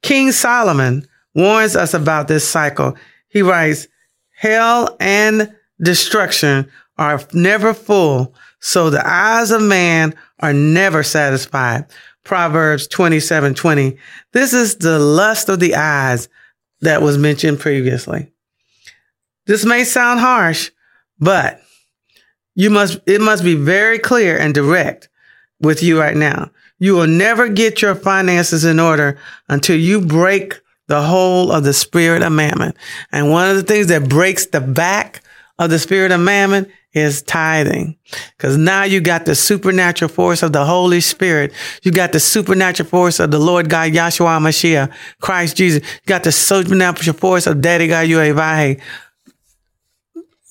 King 0.01 0.31
Solomon 0.31 1.07
warns 1.33 1.75
us 1.75 1.93
about 1.93 2.27
this 2.27 2.47
cycle. 2.47 2.95
He 3.29 3.41
writes, 3.41 3.87
hell 4.35 4.97
and 4.99 5.55
destruction 5.81 6.69
are 6.97 7.21
never 7.33 7.73
full. 7.73 8.35
So 8.59 8.89
the 8.89 9.07
eyes 9.07 9.51
of 9.51 9.61
man 9.61 10.13
are 10.39 10.53
never 10.53 11.03
satisfied. 11.03 11.85
Proverbs 12.23 12.87
27, 12.87 13.55
20. 13.55 13.97
This 14.31 14.53
is 14.53 14.75
the 14.75 14.99
lust 14.99 15.49
of 15.49 15.59
the 15.59 15.75
eyes 15.75 16.29
that 16.81 17.01
was 17.01 17.17
mentioned 17.17 17.59
previously. 17.59 18.31
This 19.45 19.65
may 19.65 19.83
sound 19.83 20.19
harsh, 20.19 20.71
but 21.19 21.61
you 22.55 22.69
must, 22.69 22.99
it 23.05 23.21
must 23.21 23.43
be 23.43 23.55
very 23.55 23.99
clear 23.99 24.37
and 24.37 24.53
direct 24.53 25.09
with 25.59 25.81
you 25.81 25.99
right 25.99 26.15
now. 26.15 26.51
You 26.79 26.95
will 26.95 27.07
never 27.07 27.47
get 27.47 27.81
your 27.81 27.95
finances 27.95 28.65
in 28.65 28.79
order 28.79 29.19
until 29.47 29.77
you 29.77 30.01
break 30.01 30.59
the 30.87 31.01
whole 31.01 31.51
of 31.51 31.63
the 31.63 31.73
spirit 31.73 32.23
of 32.23 32.31
mammon. 32.31 32.73
And 33.11 33.31
one 33.31 33.49
of 33.49 33.55
the 33.55 33.63
things 33.63 33.87
that 33.87 34.09
breaks 34.09 34.47
the 34.47 34.61
back 34.61 35.21
of 35.57 35.69
the 35.69 35.79
spirit 35.79 36.11
of 36.11 36.19
mammon 36.19 36.71
is 36.93 37.21
tithing. 37.21 37.97
Cause 38.37 38.57
now 38.57 38.83
you 38.83 38.99
got 38.99 39.25
the 39.25 39.35
supernatural 39.35 40.09
force 40.09 40.43
of 40.43 40.51
the 40.51 40.65
Holy 40.65 40.99
Spirit. 41.01 41.53
You 41.83 41.91
got 41.91 42.11
the 42.11 42.19
supernatural 42.19 42.89
force 42.89 43.19
of 43.19 43.31
the 43.31 43.39
Lord 43.39 43.69
God, 43.69 43.91
Yahshua 43.91 44.39
Mashiach, 44.39 44.93
Christ 45.21 45.57
Jesus. 45.57 45.81
You 45.83 46.07
got 46.07 46.23
the 46.23 46.31
supernatural 46.31 47.15
force 47.15 47.47
of 47.47 47.61
Daddy 47.61 47.87
God 47.87 48.07
Yuevahe. 48.07 48.81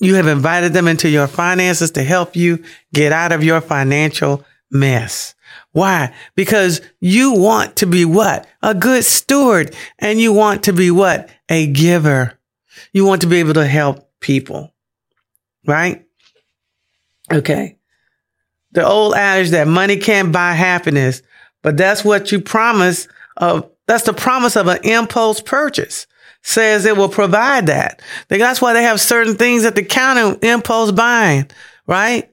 You 0.00 0.14
have 0.14 0.26
invited 0.26 0.72
them 0.72 0.88
into 0.88 1.10
your 1.10 1.26
finances 1.26 1.90
to 1.92 2.02
help 2.02 2.34
you 2.34 2.64
get 2.94 3.12
out 3.12 3.32
of 3.32 3.44
your 3.44 3.60
financial 3.60 4.44
mess. 4.70 5.34
Why? 5.72 6.14
Because 6.34 6.80
you 7.00 7.34
want 7.34 7.76
to 7.76 7.86
be 7.86 8.04
what? 8.04 8.46
A 8.62 8.74
good 8.74 9.04
steward. 9.04 9.74
And 9.98 10.20
you 10.20 10.32
want 10.32 10.64
to 10.64 10.72
be 10.72 10.90
what? 10.90 11.28
A 11.48 11.66
giver. 11.66 12.38
You 12.92 13.04
want 13.04 13.20
to 13.22 13.26
be 13.26 13.36
able 13.36 13.54
to 13.54 13.66
help 13.66 14.10
people. 14.20 14.72
Right? 15.66 16.06
Okay. 17.32 17.76
The 18.72 18.86
old 18.86 19.14
adage 19.14 19.50
that 19.50 19.66
money 19.68 19.96
can't 19.96 20.32
buy 20.32 20.52
happiness, 20.52 21.22
but 21.62 21.76
that's 21.76 22.04
what 22.04 22.32
you 22.32 22.40
promise 22.40 23.08
of, 23.36 23.68
that's 23.86 24.04
the 24.04 24.12
promise 24.12 24.56
of 24.56 24.66
an 24.68 24.78
impulse 24.84 25.40
purchase 25.40 26.06
says 26.42 26.86
it 26.86 26.96
will 26.96 27.08
provide 27.08 27.66
that. 27.66 28.00
That's 28.28 28.62
why 28.62 28.72
they 28.72 28.82
have 28.82 29.00
certain 29.00 29.34
things 29.34 29.64
at 29.64 29.74
the 29.74 29.82
counter 29.82 30.38
impulse 30.42 30.90
buying, 30.90 31.50
right? 31.86 32.30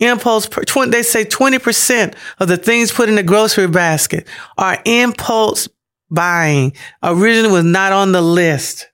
impulse, 0.00 0.48
20, 0.48 0.90
they 0.90 1.02
say 1.02 1.24
20% 1.24 2.14
of 2.38 2.48
the 2.48 2.56
things 2.56 2.92
put 2.92 3.08
in 3.08 3.16
the 3.16 3.22
grocery 3.22 3.66
basket 3.66 4.26
are 4.56 4.78
impulse 4.84 5.68
buying. 6.10 6.72
Originally 7.02 7.52
was 7.52 7.64
not 7.64 7.92
on 7.92 8.12
the 8.12 8.22
list, 8.22 8.88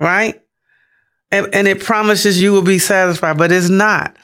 right? 0.00 0.40
And, 1.30 1.48
and 1.54 1.68
it 1.68 1.82
promises 1.82 2.40
you 2.40 2.52
will 2.52 2.62
be 2.62 2.78
satisfied, 2.78 3.36
but 3.36 3.52
it's 3.52 3.68
not. 3.68 4.16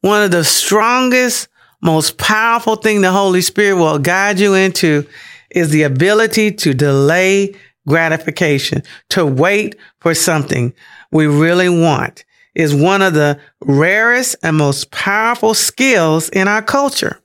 One 0.00 0.22
of 0.22 0.30
the 0.30 0.44
strongest, 0.44 1.48
most 1.82 2.18
powerful 2.18 2.76
thing 2.76 3.00
the 3.00 3.12
Holy 3.12 3.40
Spirit 3.40 3.76
will 3.76 3.98
guide 3.98 4.38
you 4.38 4.54
into 4.54 5.06
is 5.50 5.70
the 5.70 5.82
ability 5.82 6.52
to 6.52 6.74
delay 6.74 7.54
gratification, 7.86 8.82
to 9.10 9.24
wait 9.24 9.76
for 10.00 10.14
something 10.14 10.74
we 11.12 11.26
really 11.26 11.68
want 11.68 12.24
is 12.54 12.74
one 12.74 13.02
of 13.02 13.14
the 13.14 13.38
rarest 13.60 14.34
and 14.42 14.56
most 14.56 14.90
powerful 14.90 15.54
skills 15.54 16.28
in 16.30 16.48
our 16.48 16.62
culture. 16.62 17.20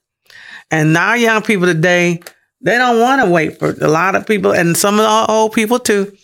And 0.70 0.94
now 0.94 1.13
young 1.13 1.42
people 1.42 1.66
today, 1.66 2.22
they 2.62 2.78
don't 2.78 3.00
want 3.00 3.24
to 3.24 3.30
wait 3.30 3.58
for 3.58 3.72
a 3.82 3.88
lot 3.88 4.16
of 4.16 4.28
people 4.28 4.51
and 4.54 4.78
some 4.78 5.00
of 5.00 5.06
the 5.06 5.32
old 5.32 5.54
people 5.54 5.80
too. 5.80 6.16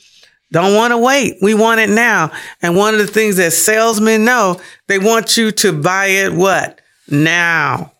Don't 0.51 0.75
want 0.75 0.92
to 0.92 0.98
wait. 0.98 1.38
We 1.42 1.54
want 1.54 1.82
it 1.82 1.89
now. 1.89 2.32
And 2.62 2.75
one 2.75 2.94
of 2.94 3.00
the 3.00 3.08
things 3.08 3.36
that 3.38 3.51
salesmen 3.51 4.24
know, 4.24 4.62
they 4.88 5.00
want 5.00 5.36
you 5.36 5.51
to 5.51 5.74
buy 5.74 6.06
it 6.08 6.34
what? 6.34 6.80
Now. 7.10 7.94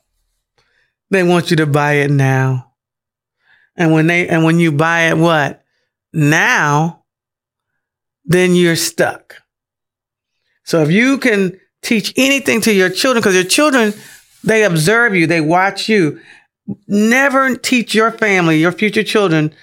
They 1.10 1.24
want 1.24 1.52
you 1.52 1.58
to 1.58 1.66
buy 1.66 1.94
it 1.94 2.12
now. 2.12 2.72
And 3.76 3.92
when 3.92 4.08
they, 4.08 4.28
and 4.28 4.44
when 4.44 4.60
you 4.60 4.72
buy 4.72 5.10
it 5.10 5.18
what? 5.18 5.64
Now, 6.14 7.04
then 8.26 8.56
you're 8.56 8.76
stuck. 8.76 9.36
So 10.64 10.82
if 10.82 10.92
you 10.92 11.18
can 11.18 11.60
teach 11.82 12.14
anything 12.18 12.62
to 12.62 12.74
your 12.74 12.90
children, 12.90 13.22
because 13.22 13.36
your 13.36 13.44
children, 13.44 13.94
they 14.44 14.64
observe 14.64 15.16
you, 15.16 15.28
they 15.28 15.42
watch 15.42 15.88
you. 15.88 16.20
Never 16.88 17.56
teach 17.56 17.96
your 17.96 18.12
family, 18.12 18.58
your 18.58 18.74
future 18.74 19.04
children, 19.04 19.54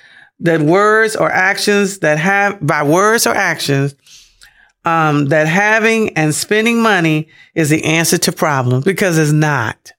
that 0.40 0.60
words 0.60 1.16
or 1.16 1.30
actions 1.30 2.00
that 2.00 2.18
have, 2.18 2.64
by 2.64 2.82
words 2.82 3.26
or 3.26 3.34
actions, 3.34 3.94
um, 4.84 5.26
that 5.26 5.46
having 5.46 6.16
and 6.16 6.34
spending 6.34 6.82
money 6.82 7.28
is 7.54 7.70
the 7.70 7.84
answer 7.84 8.18
to 8.18 8.32
problems 8.32 8.84
because 8.84 9.16
it's 9.16 9.32
not. 9.32 9.92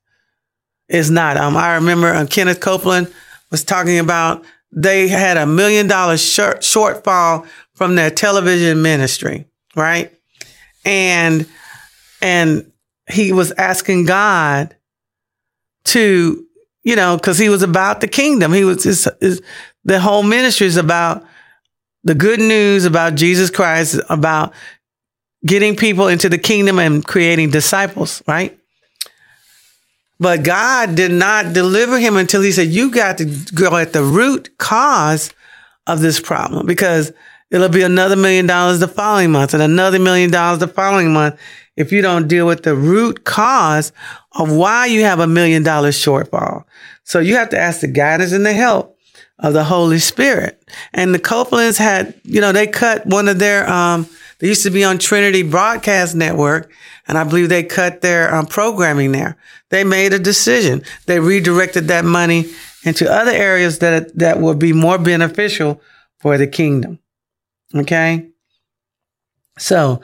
It's 0.88 1.10
not. 1.10 1.38
Um, 1.38 1.58
I 1.58 1.76
remember 1.76 2.08
uh, 2.08 2.28
Kenneth 2.30 2.60
Copeland 2.60 3.12
was 3.50 3.64
talking 3.64 3.98
about 3.98 4.46
they 4.72 5.08
had 5.08 5.38
a 5.38 5.48
million 5.48 5.88
dollar 5.88 6.18
short, 6.18 6.60
shortfall 6.60 7.48
from 7.74 7.96
their 7.96 8.12
television 8.12 8.82
ministry, 8.82 9.46
right? 9.76 10.12
and 10.86 11.48
and 12.22 12.72
he 13.12 13.32
was 13.34 13.52
asking 13.54 14.06
God 14.06 14.76
to, 15.86 16.46
you 16.84 16.96
know, 16.96 17.18
because 17.18 17.38
he 17.38 17.50
was 17.50 17.62
about 17.62 18.02
the 18.02 18.08
kingdom. 18.08 18.54
He 18.54 18.64
was 18.64 18.84
his, 18.84 19.10
his, 19.20 19.42
the 19.86 20.00
whole 20.00 20.24
ministry 20.24 20.68
is 20.68 20.78
about 20.78 21.26
the 22.04 22.16
good 22.16 22.40
news 22.40 22.86
about 22.86 23.16
Jesus 23.16 23.50
Christ, 23.50 24.00
about 24.10 24.54
getting 25.46 25.76
people 25.76 26.08
into 26.08 26.30
the 26.30 26.38
kingdom 26.38 26.78
and 26.78 27.06
creating 27.06 27.52
disciples, 27.52 28.22
right? 28.28 28.58
But 30.20 30.44
God 30.44 30.96
did 30.96 31.12
not 31.12 31.54
deliver 31.54 32.00
him 32.00 32.16
until 32.16 32.42
he 32.42 32.52
said, 32.52 32.68
You 32.68 32.92
got 32.92 33.18
to 33.20 33.26
go 33.54 33.76
at 33.78 33.94
the 33.94 34.04
root 34.04 34.58
cause 34.58 35.32
of 35.88 36.00
this 36.02 36.20
problem 36.20 36.66
because 36.66 37.12
It'll 37.52 37.70
be 37.70 37.84
another 37.84 38.16
million 38.16 38.48
dollars 38.48 38.80
the 38.80 38.88
following 38.88 39.32
month 39.32 39.54
and 39.54 39.62
another 39.62 40.00
million 40.00 40.32
dollars 40.32 40.60
the 40.60 40.68
following 40.68 41.14
month 41.14 41.40
if 41.76 41.92
you 41.92 42.02
don't 42.02 42.28
deal 42.28 42.48
with 42.48 42.64
the 42.64 42.76
root 42.76 43.24
cause 43.24 43.92
of 44.34 44.52
why 44.52 44.88
you 44.88 45.04
have 45.04 45.20
a 45.20 45.28
million 45.28 45.62
dollar 45.62 45.90
shortfall. 45.90 46.66
So 47.04 47.20
you 47.20 47.36
have 47.36 47.50
to 47.50 47.60
ask 47.60 47.82
the 47.82 47.88
guidance 47.88 48.32
and 48.32 48.46
the 48.46 48.54
help 48.54 48.95
of 49.40 49.54
the 49.54 49.64
Holy 49.64 50.00
Spirit. 50.00 50.62
And 50.94 51.14
the 51.14 51.20
Copelands 51.20 51.78
had, 51.78 52.14
you 52.24 52.42
know, 52.42 52.52
they 52.52 52.68
cut 52.68 53.06
one 53.06 53.28
of 53.28 53.40
their, 53.40 53.70
um, 53.70 54.08
they 54.40 54.48
used 54.48 54.64
to 54.64 54.70
be 54.70 54.84
on 54.84 54.98
Trinity 54.98 55.44
Broadcast 55.44 56.16
Network, 56.16 56.72
and 57.08 57.18
I 57.18 57.24
believe 57.24 57.50
they 57.50 57.64
cut 57.64 58.02
their 58.02 58.34
um, 58.34 58.46
programming 58.46 59.12
there. 59.12 59.38
They 59.70 59.84
made 59.84 60.14
a 60.14 60.20
decision. 60.20 60.84
They 61.06 61.20
redirected 61.20 61.88
that 61.88 62.06
money 62.06 62.46
into 62.84 63.12
other 63.12 63.32
areas 63.32 63.80
that 63.80 64.18
that 64.18 64.40
would 64.40 64.60
be 64.60 64.74
more 64.74 64.98
beneficial 64.98 65.82
for 66.20 66.38
the 66.38 66.48
kingdom. 66.48 67.00
Okay. 67.74 68.30
So 69.58 70.02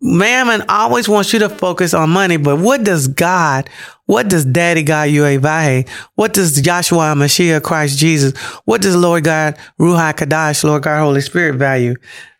Mammon 0.00 0.62
always 0.68 1.08
wants 1.08 1.32
you 1.32 1.40
to 1.40 1.48
focus 1.48 1.92
on 1.92 2.10
money, 2.10 2.36
but 2.36 2.58
what 2.58 2.84
does 2.84 3.08
God, 3.08 3.68
what 4.06 4.28
does 4.28 4.44
Daddy 4.44 4.84
God 4.84 5.08
Yuevahe, 5.08 5.88
what 6.14 6.34
does 6.34 6.60
Yahshua 6.62 7.16
Mashiach 7.16 7.62
Christ 7.64 7.98
Jesus, 7.98 8.38
what 8.64 8.80
does 8.80 8.94
Lord 8.94 9.24
God 9.24 9.58
Ruach 9.80 10.14
Kadash, 10.18 10.62
Lord 10.62 10.84
God 10.84 11.00
Holy 11.00 11.20
Spirit 11.20 11.56
value? 11.56 11.96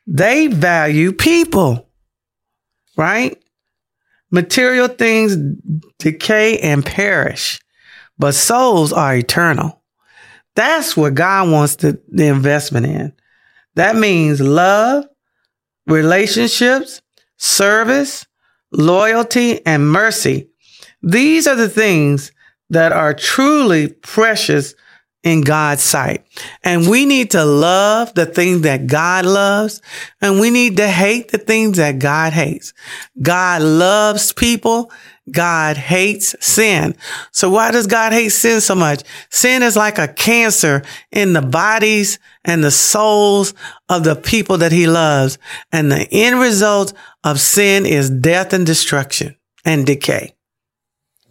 They 0.06 0.46
value 0.46 1.12
people, 1.12 1.88
right? 2.96 3.36
Material 4.30 4.86
things 4.86 5.36
decay 5.98 6.58
and 6.58 6.86
perish, 6.86 7.60
but 8.18 8.34
souls 8.34 8.92
are 8.92 9.16
eternal. 9.16 9.82
That's 10.54 10.96
what 10.96 11.14
God 11.14 11.50
wants 11.50 11.76
the, 11.76 12.00
the 12.08 12.26
investment 12.26 12.86
in. 12.86 13.12
That 13.74 13.96
means 13.96 14.40
love, 14.40 15.06
relationships, 15.86 17.00
service, 17.38 18.26
loyalty, 18.70 19.64
and 19.64 19.90
mercy. 19.90 20.50
These 21.02 21.46
are 21.46 21.56
the 21.56 21.68
things 21.68 22.32
that 22.70 22.92
are 22.92 23.14
truly 23.14 23.88
precious 23.88 24.74
in 25.22 25.40
God's 25.40 25.82
sight. 25.82 26.24
And 26.62 26.88
we 26.88 27.04
need 27.04 27.32
to 27.32 27.44
love 27.44 28.14
the 28.14 28.26
things 28.26 28.62
that 28.62 28.86
God 28.86 29.26
loves 29.26 29.82
and 30.20 30.40
we 30.40 30.50
need 30.50 30.76
to 30.76 30.88
hate 30.88 31.30
the 31.30 31.38
things 31.38 31.78
that 31.78 31.98
God 31.98 32.32
hates. 32.32 32.72
God 33.20 33.62
loves 33.62 34.32
people 34.32 34.92
God 35.32 35.76
hates 35.76 36.34
sin. 36.40 36.94
So 37.32 37.50
why 37.50 37.70
does 37.70 37.86
God 37.86 38.12
hate 38.12 38.30
sin 38.30 38.60
so 38.60 38.74
much? 38.74 39.02
Sin 39.30 39.62
is 39.62 39.76
like 39.76 39.98
a 39.98 40.08
cancer 40.08 40.82
in 41.10 41.32
the 41.32 41.42
bodies 41.42 42.18
and 42.44 42.62
the 42.62 42.70
souls 42.70 43.54
of 43.88 44.04
the 44.04 44.16
people 44.16 44.58
that 44.58 44.72
he 44.72 44.86
loves. 44.86 45.38
And 45.72 45.90
the 45.90 46.06
end 46.10 46.40
result 46.40 46.92
of 47.24 47.40
sin 47.40 47.86
is 47.86 48.10
death 48.10 48.52
and 48.52 48.66
destruction 48.66 49.36
and 49.64 49.86
decay. 49.86 50.34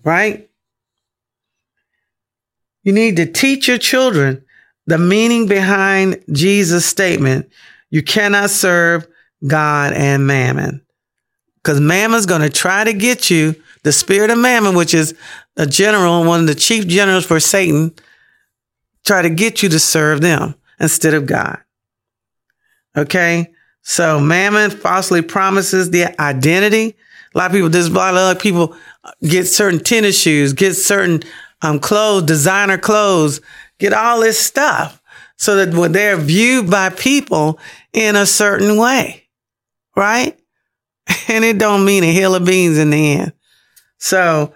Right? 0.04 0.50
You 2.84 2.94
need 2.94 3.18
to 3.18 3.26
teach 3.26 3.68
your 3.68 3.78
children 3.78 4.46
the 4.86 4.98
meaning 4.98 5.48
behind 5.48 6.24
Jesus' 6.32 6.86
statement. 6.86 7.50
You 7.90 8.02
cannot 8.02 8.50
serve 8.50 9.08
God 9.46 9.94
and 9.94 10.26
mammon. 10.26 10.82
Because 11.56 11.82
mammon's 11.82 12.26
going 12.26 12.42
to 12.42 12.50
try 12.50 12.86
to 12.86 12.94
get 12.94 13.30
you 13.30 13.56
the 13.88 13.94
spirit 13.94 14.30
of 14.30 14.38
mammon, 14.38 14.76
which 14.76 14.94
is 14.94 15.16
a 15.56 15.66
general, 15.66 16.26
one 16.26 16.42
of 16.42 16.48
the 16.48 16.56
chief 16.56 16.86
generals 16.88 17.26
for 17.26 17.40
Satan, 17.40 17.94
try 19.06 19.22
to 19.22 19.30
get 19.30 19.64
you 19.64 19.70
to 19.70 19.80
serve 19.80 20.20
them 20.20 20.56
instead 20.78 21.14
of 21.14 21.26
God. 21.26 21.60
Okay. 22.98 23.54
So 23.84 24.20
mammon 24.20 24.72
falsely 24.72 25.22
promises 25.22 25.90
the 25.90 26.22
identity. 26.22 26.98
A 27.34 27.38
lot 27.38 27.46
of 27.46 27.54
people, 27.54 27.70
this 27.70 27.88
a 27.88 27.92
lot 27.94 28.36
of 28.36 28.42
people 28.42 28.76
get 29.22 29.46
certain 29.46 29.80
tennis 29.80 30.20
shoes, 30.20 30.52
get 30.52 30.74
certain 30.74 31.22
um, 31.62 31.80
clothes, 31.80 32.24
designer 32.24 32.78
clothes, 32.78 33.40
get 33.80 33.94
all 33.94 34.20
this 34.20 34.38
stuff 34.38 35.02
so 35.38 35.56
that 35.64 35.74
when 35.74 35.94
they're 35.94 36.18
viewed 36.18 36.70
by 36.70 36.90
people 36.90 37.58
in 37.94 38.18
a 38.18 38.26
certain 38.26 38.76
way, 38.76 39.30
right? 39.96 40.38
And 41.30 41.46
it 41.46 41.58
don't 41.58 41.86
mean 41.86 42.04
a 42.04 42.12
hill 42.12 42.36
of 42.36 42.44
beans 42.44 42.78
in 42.78 42.90
the 42.90 43.14
end. 43.14 43.34
So 43.98 44.54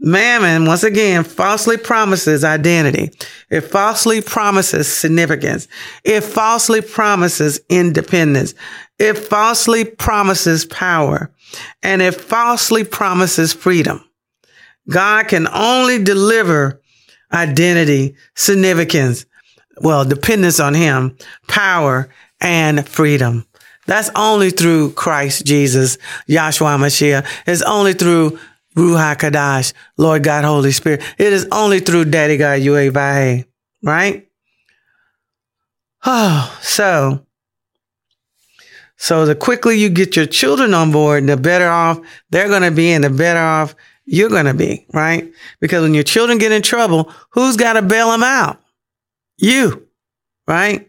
Mammon, 0.00 0.66
once 0.66 0.84
again, 0.84 1.24
falsely 1.24 1.76
promises 1.76 2.44
identity. 2.44 3.10
It 3.50 3.62
falsely 3.62 4.20
promises 4.20 4.86
significance. 4.86 5.66
It 6.04 6.20
falsely 6.20 6.80
promises 6.80 7.60
independence. 7.68 8.54
It 8.98 9.14
falsely 9.14 9.84
promises 9.84 10.64
power. 10.66 11.32
And 11.82 12.00
it 12.00 12.14
falsely 12.14 12.84
promises 12.84 13.52
freedom. 13.52 14.04
God 14.88 15.28
can 15.28 15.48
only 15.48 16.02
deliver 16.02 16.80
identity, 17.32 18.14
significance, 18.36 19.26
well, 19.80 20.04
dependence 20.04 20.60
on 20.60 20.74
Him, 20.74 21.16
power, 21.48 22.08
and 22.40 22.88
freedom. 22.88 23.46
That's 23.86 24.10
only 24.14 24.50
through 24.50 24.92
Christ 24.92 25.44
Jesus, 25.44 25.98
Yahshua 26.28 26.78
Mashiach. 26.78 27.26
It's 27.46 27.62
only 27.62 27.94
through 27.94 28.38
Ruach 28.78 29.16
Kadash, 29.18 29.72
Lord 29.96 30.22
God, 30.22 30.44
Holy 30.44 30.72
Spirit. 30.72 31.02
It 31.18 31.32
is 31.32 31.48
only 31.50 31.80
through 31.80 32.06
Daddy 32.06 32.36
God 32.36 32.60
you 32.60 32.72
Yuevahe, 32.72 33.44
right? 33.82 34.28
Oh, 36.06 36.58
so, 36.62 37.26
so 38.96 39.26
the 39.26 39.34
quickly 39.34 39.78
you 39.78 39.88
get 39.88 40.16
your 40.16 40.26
children 40.26 40.72
on 40.74 40.92
board, 40.92 41.26
the 41.26 41.36
better 41.36 41.68
off 41.68 42.00
they're 42.30 42.48
going 42.48 42.62
to 42.62 42.70
be 42.70 42.92
and 42.92 43.02
the 43.02 43.10
better 43.10 43.40
off 43.40 43.74
you're 44.04 44.30
going 44.30 44.46
to 44.46 44.54
be, 44.54 44.86
right? 44.94 45.30
Because 45.60 45.82
when 45.82 45.94
your 45.94 46.04
children 46.04 46.38
get 46.38 46.52
in 46.52 46.62
trouble, 46.62 47.12
who's 47.30 47.56
got 47.56 47.74
to 47.74 47.82
bail 47.82 48.10
them 48.10 48.22
out? 48.22 48.60
You. 49.38 49.88
right? 50.46 50.88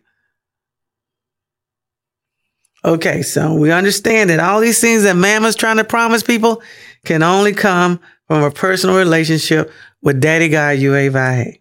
Okay, 2.85 3.23
so 3.23 3.55
we 3.55 3.71
understand 3.71 4.29
that 4.29 4.39
all 4.39 4.61
these 4.61 4.79
things 4.79 5.03
that 5.03 5.15
Mama's 5.15 5.55
trying 5.55 5.77
to 5.77 5.83
promise 5.83 6.23
people 6.23 6.61
can 7.05 7.23
only 7.23 7.53
come 7.53 7.99
from 8.27 8.43
a 8.43 8.51
personal 8.51 8.97
relationship 8.97 9.71
with 10.01 10.21
Daddy 10.21 10.49
God 10.49 10.77
Vahe. 10.77 11.59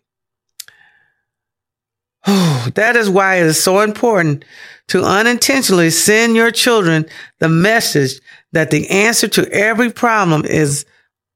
Oh, 2.26 2.68
that 2.74 2.96
is 2.96 3.08
why 3.08 3.36
it 3.36 3.46
is 3.46 3.62
so 3.62 3.80
important 3.80 4.44
to 4.88 5.02
unintentionally 5.02 5.90
send 5.90 6.36
your 6.36 6.50
children 6.50 7.06
the 7.38 7.48
message 7.48 8.20
that 8.52 8.70
the 8.70 8.88
answer 8.90 9.28
to 9.28 9.50
every 9.52 9.90
problem 9.90 10.44
is 10.44 10.84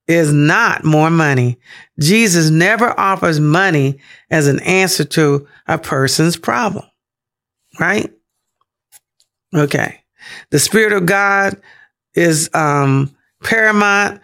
is 0.09 0.33
not 0.33 0.85
more 0.85 1.11
money. 1.11 1.59
Jesus 2.01 2.51
never 2.51 2.99
offers 2.99 3.39
money 3.39 4.01
as 4.31 4.49
an 4.49 4.61
answer 4.61 5.05
to 5.05 5.47
a 5.67 5.79
person's 5.79 6.37
problem. 6.37 6.85
Right? 7.79 8.13
Okay. 9.55 10.03
The 10.51 10.59
Spirit 10.59 10.93
of 10.93 11.07
God 11.07 11.61
is 12.15 12.51
um, 12.53 13.15
paramount 13.43 14.21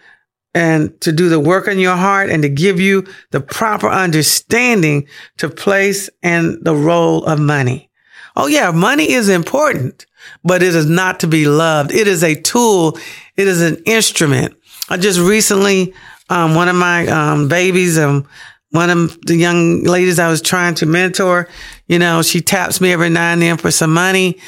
and 0.53 0.99
to 1.01 1.11
do 1.11 1.29
the 1.29 1.39
work 1.39 1.67
in 1.67 1.79
your 1.79 1.95
heart 1.95 2.29
and 2.29 2.41
to 2.43 2.49
give 2.49 2.79
you 2.79 3.05
the 3.31 3.39
proper 3.39 3.87
understanding 3.87 5.07
to 5.37 5.49
place 5.49 6.09
and 6.23 6.57
the 6.63 6.75
role 6.75 7.23
of 7.25 7.39
money. 7.39 7.89
Oh 8.35 8.47
yeah, 8.47 8.71
money 8.71 9.11
is 9.11 9.29
important, 9.29 10.05
but 10.43 10.63
it 10.63 10.73
is 10.73 10.85
not 10.85 11.19
to 11.19 11.27
be 11.27 11.45
loved. 11.45 11.91
It 11.91 12.07
is 12.07 12.23
a 12.23 12.39
tool. 12.39 12.97
It 13.35 13.47
is 13.47 13.61
an 13.61 13.81
instrument. 13.85 14.55
I 14.89 14.97
just 14.97 15.19
recently, 15.19 15.93
um, 16.29 16.55
one 16.55 16.67
of 16.67 16.75
my 16.75 17.07
um, 17.07 17.47
babies, 17.47 17.97
um, 17.99 18.27
one 18.71 18.89
of 18.89 19.19
the 19.21 19.35
young 19.35 19.83
ladies 19.83 20.19
I 20.19 20.29
was 20.29 20.41
trying 20.41 20.75
to 20.75 20.85
mentor, 20.85 21.47
you 21.87 21.99
know, 21.99 22.21
she 22.21 22.41
taps 22.41 22.79
me 22.79 22.91
every 22.91 23.09
now 23.09 23.33
and 23.33 23.41
then 23.41 23.57
for 23.57 23.71
some 23.71 23.93
money. 23.93 24.39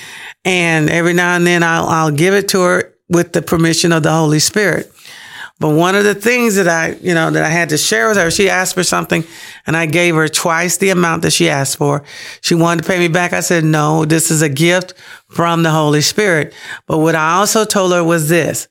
And 0.46 0.90
every 0.90 1.14
now 1.14 1.36
and 1.36 1.46
then 1.46 1.64
I'll, 1.64 1.88
I'll 1.88 2.12
give 2.12 2.34
it 2.34 2.50
to 2.50 2.62
her 2.62 2.91
with 3.12 3.34
the 3.34 3.42
permission 3.42 3.92
of 3.92 4.04
the 4.04 4.12
Holy 4.12 4.40
Spirit. 4.40 4.92
But 5.60 5.76
one 5.76 5.94
of 5.94 6.04
the 6.04 6.16
things 6.16 6.56
that 6.56 6.68
I, 6.68 6.94
you 7.02 7.14
know, 7.14 7.30
that 7.30 7.44
I 7.44 7.50
had 7.50 7.70
to 7.70 7.78
share 7.78 8.08
with 8.08 8.18
her, 8.18 8.32
she 8.32 8.50
asked 8.50 8.74
for 8.74 8.84
something 8.84 9.24
and 9.68 9.78
I 9.78 9.86
gave 9.86 10.16
her 10.16 10.28
twice 10.28 10.78
the 10.78 10.90
amount 10.90 11.22
that 11.22 11.34
she 11.34 11.50
asked 11.50 11.78
for. 11.78 12.04
She 12.42 12.56
wanted 12.56 12.82
to 12.82 12.88
pay 12.90 12.98
me 12.98 13.08
back. 13.10 13.32
I 13.32 13.42
said, 13.42 13.64
no, 13.64 14.04
this 14.04 14.32
is 14.32 14.42
a 14.42 14.50
gift 14.50 14.96
from 15.28 15.62
the 15.62 15.70
Holy 15.70 16.02
Spirit. 16.02 16.56
But 16.88 16.98
what 16.98 17.14
I 17.14 17.36
also 17.36 17.64
told 17.64 17.92
her 17.92 18.04
was 18.04 18.28
this. 18.28 18.68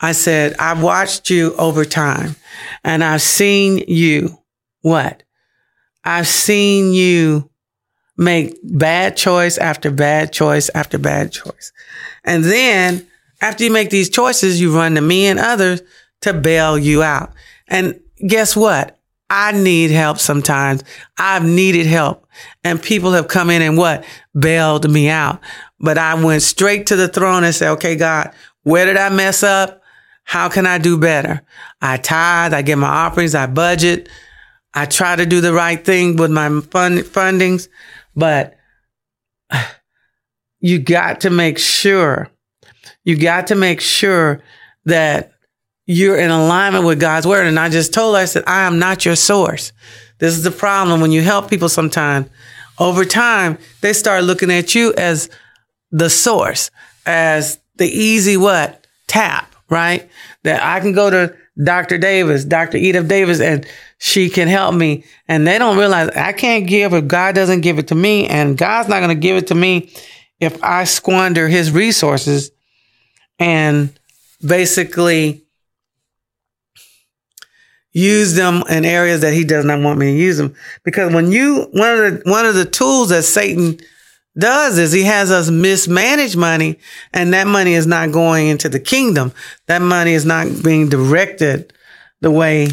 I 0.00 0.12
said, 0.12 0.54
I've 0.58 0.82
watched 0.82 1.28
you 1.28 1.54
over 1.56 1.84
time 1.84 2.36
and 2.84 3.04
I've 3.04 3.20
seen 3.20 3.84
you 3.86 4.38
what? 4.80 5.22
I've 6.04 6.28
seen 6.28 6.94
you 6.94 7.50
make 8.16 8.56
bad 8.62 9.14
choice 9.14 9.58
after 9.58 9.90
bad 9.90 10.32
choice 10.32 10.70
after 10.74 10.96
bad 10.96 11.32
choice. 11.32 11.70
And 12.24 12.44
then 12.44 13.06
after 13.40 13.64
you 13.64 13.70
make 13.70 13.90
these 13.90 14.10
choices, 14.10 14.60
you 14.60 14.74
run 14.74 14.94
to 14.94 15.00
me 15.00 15.26
and 15.26 15.38
others 15.38 15.82
to 16.22 16.32
bail 16.32 16.78
you 16.78 17.02
out. 17.02 17.32
And 17.68 18.00
guess 18.26 18.56
what? 18.56 18.98
I 19.30 19.52
need 19.52 19.90
help 19.92 20.18
sometimes. 20.18 20.82
I've 21.16 21.44
needed 21.44 21.86
help 21.86 22.26
and 22.64 22.82
people 22.82 23.12
have 23.12 23.28
come 23.28 23.48
in 23.48 23.62
and 23.62 23.76
what? 23.78 24.04
Bailed 24.38 24.90
me 24.90 25.08
out. 25.08 25.40
But 25.78 25.98
I 25.98 26.22
went 26.22 26.42
straight 26.42 26.86
to 26.88 26.96
the 26.96 27.08
throne 27.08 27.44
and 27.44 27.54
said, 27.54 27.70
okay, 27.72 27.96
God, 27.96 28.32
where 28.64 28.86
did 28.86 28.96
I 28.96 29.08
mess 29.08 29.42
up? 29.42 29.82
How 30.24 30.48
can 30.48 30.66
I 30.66 30.78
do 30.78 30.98
better? 30.98 31.42
I 31.80 31.96
tithe, 31.96 32.54
I 32.54 32.62
get 32.62 32.76
my 32.76 32.88
offerings, 32.88 33.34
I 33.34 33.46
budget, 33.46 34.08
I 34.74 34.86
try 34.86 35.16
to 35.16 35.26
do 35.26 35.40
the 35.40 35.52
right 35.52 35.82
thing 35.82 36.16
with 36.16 36.30
my 36.30 36.48
fund 36.70 36.98
fundings, 37.00 37.68
but 38.14 38.54
you 40.60 40.78
got 40.78 41.22
to 41.22 41.30
make 41.30 41.58
sure, 41.58 42.30
you 43.04 43.16
got 43.16 43.48
to 43.48 43.54
make 43.54 43.80
sure 43.80 44.42
that 44.84 45.32
you're 45.86 46.18
in 46.18 46.30
alignment 46.30 46.84
with 46.84 47.00
God's 47.00 47.26
word. 47.26 47.46
And 47.46 47.58
I 47.58 47.68
just 47.68 47.92
told 47.92 48.14
her, 48.14 48.22
I 48.22 48.26
said, 48.26 48.44
I 48.46 48.62
am 48.62 48.78
not 48.78 49.04
your 49.04 49.16
source. 49.16 49.72
This 50.18 50.36
is 50.36 50.44
the 50.44 50.50
problem 50.50 51.00
when 51.00 51.10
you 51.10 51.22
help 51.22 51.50
people 51.50 51.68
sometimes. 51.68 52.28
Over 52.78 53.04
time, 53.04 53.58
they 53.80 53.92
start 53.92 54.24
looking 54.24 54.50
at 54.50 54.74
you 54.74 54.94
as 54.94 55.28
the 55.90 56.08
source, 56.08 56.70
as 57.06 57.58
the 57.76 57.88
easy 57.88 58.36
what? 58.36 58.86
Tap, 59.06 59.54
right? 59.68 60.08
That 60.44 60.62
I 60.62 60.80
can 60.80 60.92
go 60.92 61.10
to 61.10 61.34
Dr. 61.62 61.98
Davis, 61.98 62.44
Dr. 62.44 62.78
Edith 62.78 63.08
Davis, 63.08 63.40
and 63.40 63.66
she 63.98 64.30
can 64.30 64.48
help 64.48 64.74
me. 64.74 65.04
And 65.28 65.46
they 65.46 65.58
don't 65.58 65.76
realize 65.76 66.08
I 66.10 66.32
can't 66.32 66.66
give 66.66 66.94
if 66.94 67.06
God 67.06 67.34
doesn't 67.34 67.60
give 67.62 67.78
it 67.78 67.88
to 67.88 67.94
me. 67.94 68.26
And 68.26 68.56
God's 68.56 68.88
not 68.88 69.00
going 69.00 69.10
to 69.10 69.20
give 69.20 69.36
it 69.36 69.48
to 69.48 69.54
me 69.54 69.92
if 70.38 70.62
I 70.62 70.84
squander 70.84 71.48
his 71.48 71.70
resources 71.70 72.50
and 73.40 73.98
basically 74.46 75.42
use 77.92 78.34
them 78.34 78.62
in 78.70 78.84
areas 78.84 79.22
that 79.22 79.32
he 79.32 79.42
does 79.42 79.64
not 79.64 79.80
want 79.80 79.98
me 79.98 80.12
to 80.12 80.16
use 80.16 80.36
them. 80.36 80.54
Because 80.84 81.12
when 81.12 81.32
you, 81.32 81.66
one 81.72 81.98
of 81.98 81.98
the, 81.98 82.30
one 82.30 82.46
of 82.46 82.54
the 82.54 82.64
tools 82.64 83.08
that 83.08 83.24
Satan 83.24 83.80
does 84.38 84.78
is 84.78 84.92
he 84.92 85.02
has 85.02 85.32
us 85.32 85.50
mismanage 85.50 86.36
money 86.36 86.78
and 87.12 87.34
that 87.34 87.48
money 87.48 87.74
is 87.74 87.86
not 87.86 88.12
going 88.12 88.46
into 88.46 88.68
the 88.68 88.78
kingdom. 88.78 89.32
That 89.66 89.82
money 89.82 90.12
is 90.12 90.24
not 90.24 90.46
being 90.62 90.88
directed 90.88 91.72
the 92.20 92.30
way 92.30 92.68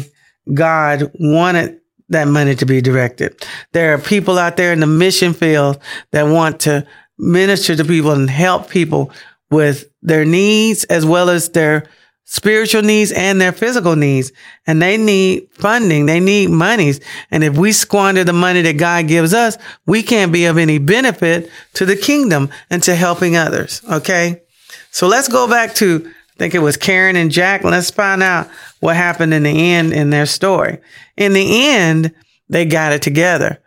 God 0.52 1.10
wanted 1.18 1.80
that 2.10 2.28
money 2.28 2.54
to 2.54 2.64
be 2.64 2.80
directed. 2.80 3.44
There 3.72 3.92
are 3.92 3.98
people 3.98 4.38
out 4.38 4.56
there 4.56 4.72
in 4.72 4.80
the 4.80 4.86
mission 4.86 5.34
field 5.34 5.80
that 6.12 6.22
want 6.22 6.60
to 6.60 6.86
minister 7.18 7.74
to 7.74 7.84
people 7.84 8.12
and 8.12 8.30
help 8.30 8.70
people 8.70 9.10
with 9.50 9.90
their 10.02 10.24
needs 10.24 10.84
as 10.84 11.04
well 11.04 11.30
as 11.30 11.50
their 11.50 11.86
spiritual 12.30 12.82
needs 12.82 13.10
and 13.10 13.40
their 13.40 13.52
physical 13.52 13.96
needs. 13.96 14.32
And 14.66 14.82
they 14.82 14.98
need 14.98 15.48
funding. 15.52 16.04
They 16.04 16.20
need 16.20 16.50
monies. 16.50 17.00
And 17.30 17.42
if 17.42 17.56
we 17.56 17.72
squander 17.72 18.22
the 18.22 18.34
money 18.34 18.60
that 18.62 18.76
God 18.76 19.08
gives 19.08 19.32
us, 19.32 19.56
we 19.86 20.02
can't 20.02 20.30
be 20.30 20.44
of 20.44 20.58
any 20.58 20.76
benefit 20.76 21.50
to 21.74 21.86
the 21.86 21.96
kingdom 21.96 22.50
and 22.68 22.82
to 22.82 22.94
helping 22.94 23.36
others. 23.36 23.80
Okay. 23.90 24.42
So 24.90 25.08
let's 25.08 25.28
go 25.28 25.48
back 25.48 25.74
to, 25.76 26.04
I 26.06 26.36
think 26.36 26.54
it 26.54 26.58
was 26.58 26.76
Karen 26.76 27.16
and 27.16 27.30
Jack. 27.30 27.64
Let's 27.64 27.90
find 27.90 28.22
out 28.22 28.48
what 28.80 28.94
happened 28.94 29.32
in 29.32 29.44
the 29.44 29.72
end 29.72 29.94
in 29.94 30.10
their 30.10 30.26
story. 30.26 30.78
In 31.16 31.32
the 31.32 31.66
end, 31.68 32.14
they 32.50 32.66
got 32.66 32.92
it 32.92 33.00
together. 33.00 33.58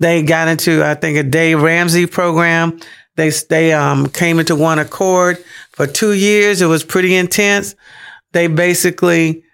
They 0.00 0.22
got 0.22 0.48
into, 0.48 0.82
I 0.84 0.94
think, 0.94 1.18
a 1.18 1.22
Dave 1.22 1.62
Ramsey 1.62 2.06
program. 2.06 2.80
They, 3.14 3.30
they, 3.30 3.72
um, 3.72 4.08
came 4.08 4.38
into 4.38 4.54
one 4.54 4.78
accord 4.78 5.42
for 5.78 5.86
two 5.86 6.12
years. 6.12 6.60
It 6.60 6.66
was 6.66 6.82
pretty 6.82 7.14
intense 7.14 7.76
they 8.32 8.48
basically 8.48 9.44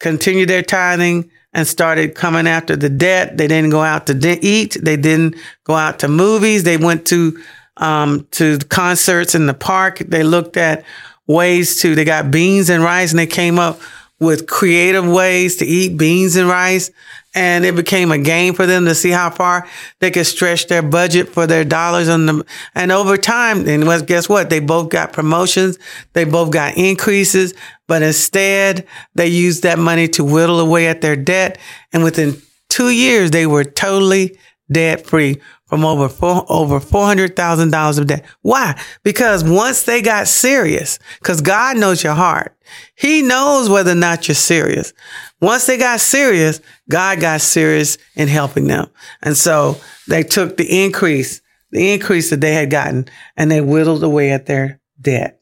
continued 0.00 0.48
their 0.48 0.62
tithing 0.62 1.30
and 1.52 1.66
started 1.66 2.14
coming 2.14 2.46
after 2.46 2.74
the 2.74 2.88
debt. 2.88 3.36
They 3.36 3.46
didn't 3.46 3.70
go 3.70 3.82
out 3.82 4.06
to 4.06 4.14
de- 4.14 4.44
eat. 4.44 4.76
They 4.80 4.96
didn't 4.96 5.36
go 5.64 5.74
out 5.74 6.00
to 6.00 6.08
movies. 6.08 6.64
They 6.64 6.78
went 6.78 7.06
to, 7.08 7.38
um, 7.76 8.26
to 8.32 8.58
concerts 8.58 9.34
in 9.34 9.46
the 9.46 9.54
park. 9.54 9.98
They 9.98 10.22
looked 10.22 10.56
at 10.56 10.84
ways 11.26 11.80
to, 11.82 11.94
they 11.94 12.04
got 12.04 12.30
beans 12.30 12.70
and 12.70 12.82
rice 12.82 13.10
and 13.10 13.18
they 13.18 13.26
came 13.26 13.58
up 13.58 13.80
with 14.18 14.46
creative 14.46 15.06
ways 15.06 15.56
to 15.56 15.66
eat 15.66 15.98
beans 15.98 16.36
and 16.36 16.48
rice. 16.48 16.90
And 17.34 17.64
it 17.64 17.74
became 17.74 18.12
a 18.12 18.18
game 18.18 18.54
for 18.54 18.64
them 18.64 18.84
to 18.84 18.94
see 18.94 19.10
how 19.10 19.28
far 19.30 19.68
they 19.98 20.10
could 20.10 20.26
stretch 20.26 20.68
their 20.68 20.82
budget 20.82 21.28
for 21.30 21.46
their 21.46 21.64
dollars 21.64 22.08
on 22.08 22.26
the, 22.26 22.46
and 22.74 22.92
over 22.92 23.16
time, 23.16 23.66
and 23.68 24.06
guess 24.06 24.28
what? 24.28 24.50
They 24.50 24.60
both 24.60 24.88
got 24.88 25.12
promotions. 25.12 25.78
They 26.12 26.24
both 26.24 26.52
got 26.52 26.76
increases, 26.76 27.52
but 27.88 28.02
instead 28.02 28.86
they 29.14 29.26
used 29.26 29.64
that 29.64 29.78
money 29.78 30.06
to 30.08 30.24
whittle 30.24 30.60
away 30.60 30.86
at 30.86 31.00
their 31.00 31.16
debt. 31.16 31.58
And 31.92 32.04
within 32.04 32.40
two 32.68 32.90
years, 32.90 33.32
they 33.32 33.46
were 33.46 33.64
totally 33.64 34.38
debt 34.70 35.06
free 35.06 35.40
from 35.66 35.84
over 35.84 36.08
four, 36.08 36.44
over 36.48 36.78
$400,000 36.78 37.98
of 37.98 38.06
debt. 38.06 38.24
Why? 38.42 38.80
Because 39.02 39.42
once 39.42 39.84
they 39.84 40.02
got 40.02 40.28
serious, 40.28 40.98
because 41.20 41.40
God 41.40 41.76
knows 41.78 42.02
your 42.04 42.14
heart. 42.14 42.56
He 42.94 43.22
knows 43.22 43.68
whether 43.68 43.92
or 43.92 43.96
not 43.96 44.28
you're 44.28 44.34
serious. 44.34 44.92
Once 45.40 45.66
they 45.66 45.76
got 45.76 46.00
serious, 46.00 46.60
God 46.88 47.20
got 47.20 47.40
serious 47.40 47.98
in 48.14 48.28
helping 48.28 48.66
them. 48.66 48.88
And 49.22 49.36
so 49.36 49.76
they 50.08 50.22
took 50.22 50.56
the 50.56 50.84
increase, 50.84 51.40
the 51.70 51.92
increase 51.92 52.30
that 52.30 52.40
they 52.40 52.54
had 52.54 52.70
gotten 52.70 53.06
and 53.36 53.50
they 53.50 53.60
whittled 53.60 54.04
away 54.04 54.32
at 54.32 54.46
their 54.46 54.80
debt. 55.00 55.40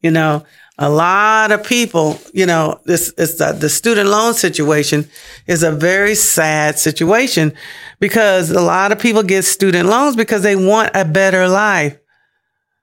You 0.00 0.10
know, 0.10 0.44
a 0.78 0.90
lot 0.90 1.52
of 1.52 1.64
people, 1.64 2.20
you 2.34 2.44
know, 2.44 2.80
this 2.84 3.10
is 3.12 3.38
the, 3.38 3.52
the 3.52 3.68
student 3.68 4.08
loan 4.08 4.34
situation 4.34 5.08
is 5.46 5.62
a 5.62 5.72
very 5.72 6.14
sad 6.14 6.78
situation 6.78 7.54
because 7.98 8.50
a 8.50 8.60
lot 8.60 8.92
of 8.92 8.98
people 8.98 9.22
get 9.22 9.44
student 9.44 9.88
loans 9.88 10.16
because 10.16 10.42
they 10.42 10.54
want 10.54 10.90
a 10.94 11.04
better 11.04 11.48
life. 11.48 11.98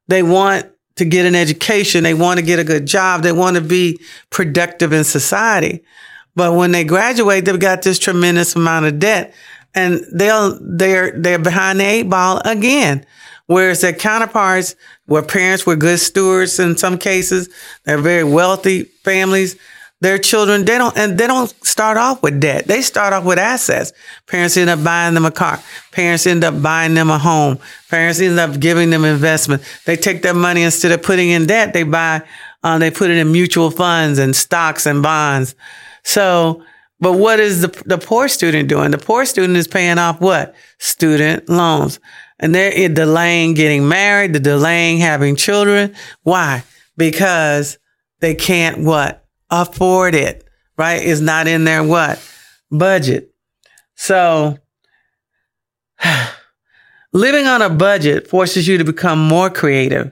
They 0.07 0.23
want 0.23 0.71
to 0.95 1.05
get 1.05 1.25
an 1.25 1.35
education. 1.35 2.03
They 2.03 2.15
want 2.15 2.39
to 2.39 2.45
get 2.45 2.59
a 2.59 2.63
good 2.63 2.87
job. 2.87 3.21
They 3.21 3.31
want 3.31 3.57
to 3.57 3.61
be 3.61 3.99
productive 4.31 4.91
in 4.91 5.03
society. 5.03 5.83
But 6.35 6.55
when 6.55 6.71
they 6.71 6.83
graduate, 6.83 7.45
they've 7.45 7.59
got 7.59 7.83
this 7.83 7.99
tremendous 7.99 8.55
amount 8.55 8.87
of 8.87 8.97
debt 8.99 9.35
and 9.75 10.01
they'll 10.11 10.59
they're 10.61 11.11
they're 11.19 11.39
behind 11.39 11.79
the 11.79 11.85
eight 11.85 12.09
ball 12.09 12.41
again. 12.45 13.05
Whereas 13.47 13.81
their 13.81 13.93
counterparts 13.93 14.75
where 15.05 15.21
parents 15.21 15.65
were 15.65 15.75
good 15.75 15.99
stewards 15.99 16.59
in 16.59 16.77
some 16.77 16.97
cases, 16.97 17.49
they're 17.85 17.97
very 17.97 18.23
wealthy 18.23 18.83
families. 19.03 19.57
Their 19.99 20.17
children, 20.17 20.65
they 20.65 20.77
don't, 20.77 20.97
and 20.97 21.17
they 21.17 21.27
don't 21.27 21.49
start 21.65 21.95
off 21.95 22.21
with 22.21 22.41
debt. 22.41 22.67
They 22.67 22.81
start 22.81 23.13
off 23.13 23.23
with 23.23 23.39
assets. 23.39 23.93
Parents 24.27 24.57
end 24.57 24.69
up 24.69 24.83
buying 24.83 25.13
them 25.13 25.25
a 25.25 25.31
car. 25.31 25.61
Parents 25.91 26.27
end 26.27 26.43
up 26.43 26.61
buying 26.61 26.93
them 26.93 27.09
a 27.09 27.17
home. 27.17 27.57
Parents 27.89 28.19
end 28.19 28.37
up 28.37 28.59
giving 28.59 28.89
them 28.89 29.05
investment. 29.05 29.61
They 29.85 29.95
take 29.95 30.21
their 30.21 30.33
money 30.33 30.63
instead 30.63 30.91
of 30.91 31.03
putting 31.03 31.29
in 31.29 31.45
debt, 31.45 31.73
they 31.73 31.83
buy, 31.83 32.21
uh, 32.63 32.79
they 32.79 32.91
put 32.91 33.11
it 33.11 33.17
in 33.17 33.31
mutual 33.31 33.71
funds 33.71 34.19
and 34.19 34.35
stocks 34.35 34.85
and 34.85 35.01
bonds. 35.01 35.55
So, 36.03 36.63
but 36.99 37.13
what 37.13 37.39
is 37.39 37.61
the, 37.61 37.83
the 37.85 37.97
poor 37.97 38.27
student 38.27 38.67
doing? 38.69 38.91
The 38.91 38.97
poor 38.97 39.25
student 39.25 39.57
is 39.57 39.67
paying 39.67 39.99
off 39.99 40.19
what? 40.19 40.53
Student 40.79 41.47
loans. 41.47 41.99
And 42.39 42.53
they're 42.53 42.89
delaying 42.89 43.53
getting 43.53 43.87
married, 43.87 44.33
they're 44.33 44.41
delaying 44.41 44.97
having 44.97 45.35
children. 45.35 45.95
Why? 46.23 46.63
Because 46.97 47.77
they 48.19 48.35
can't 48.35 48.79
what? 48.79 49.25
Afford 49.49 50.15
it, 50.15 50.43
right? 50.77 51.01
It's 51.01 51.21
not 51.21 51.47
in 51.47 51.63
their 51.63 51.83
what? 51.83 52.21
Budget. 52.71 53.33
So 53.95 54.57
living 57.13 57.47
on 57.47 57.61
a 57.61 57.69
budget 57.69 58.27
forces 58.27 58.67
you 58.67 58.77
to 58.77 58.83
become 58.83 59.19
more 59.19 59.49
creative 59.49 60.11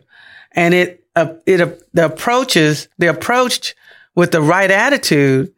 and 0.53 0.73
it, 0.73 1.05
uh, 1.15 1.33
it, 1.45 1.61
uh, 1.61 1.71
the 1.93 2.05
approaches, 2.05 2.87
the 2.97 3.07
approach 3.07 3.75
with 4.15 4.31
the 4.31 4.41
right 4.41 4.69
attitude, 4.69 5.53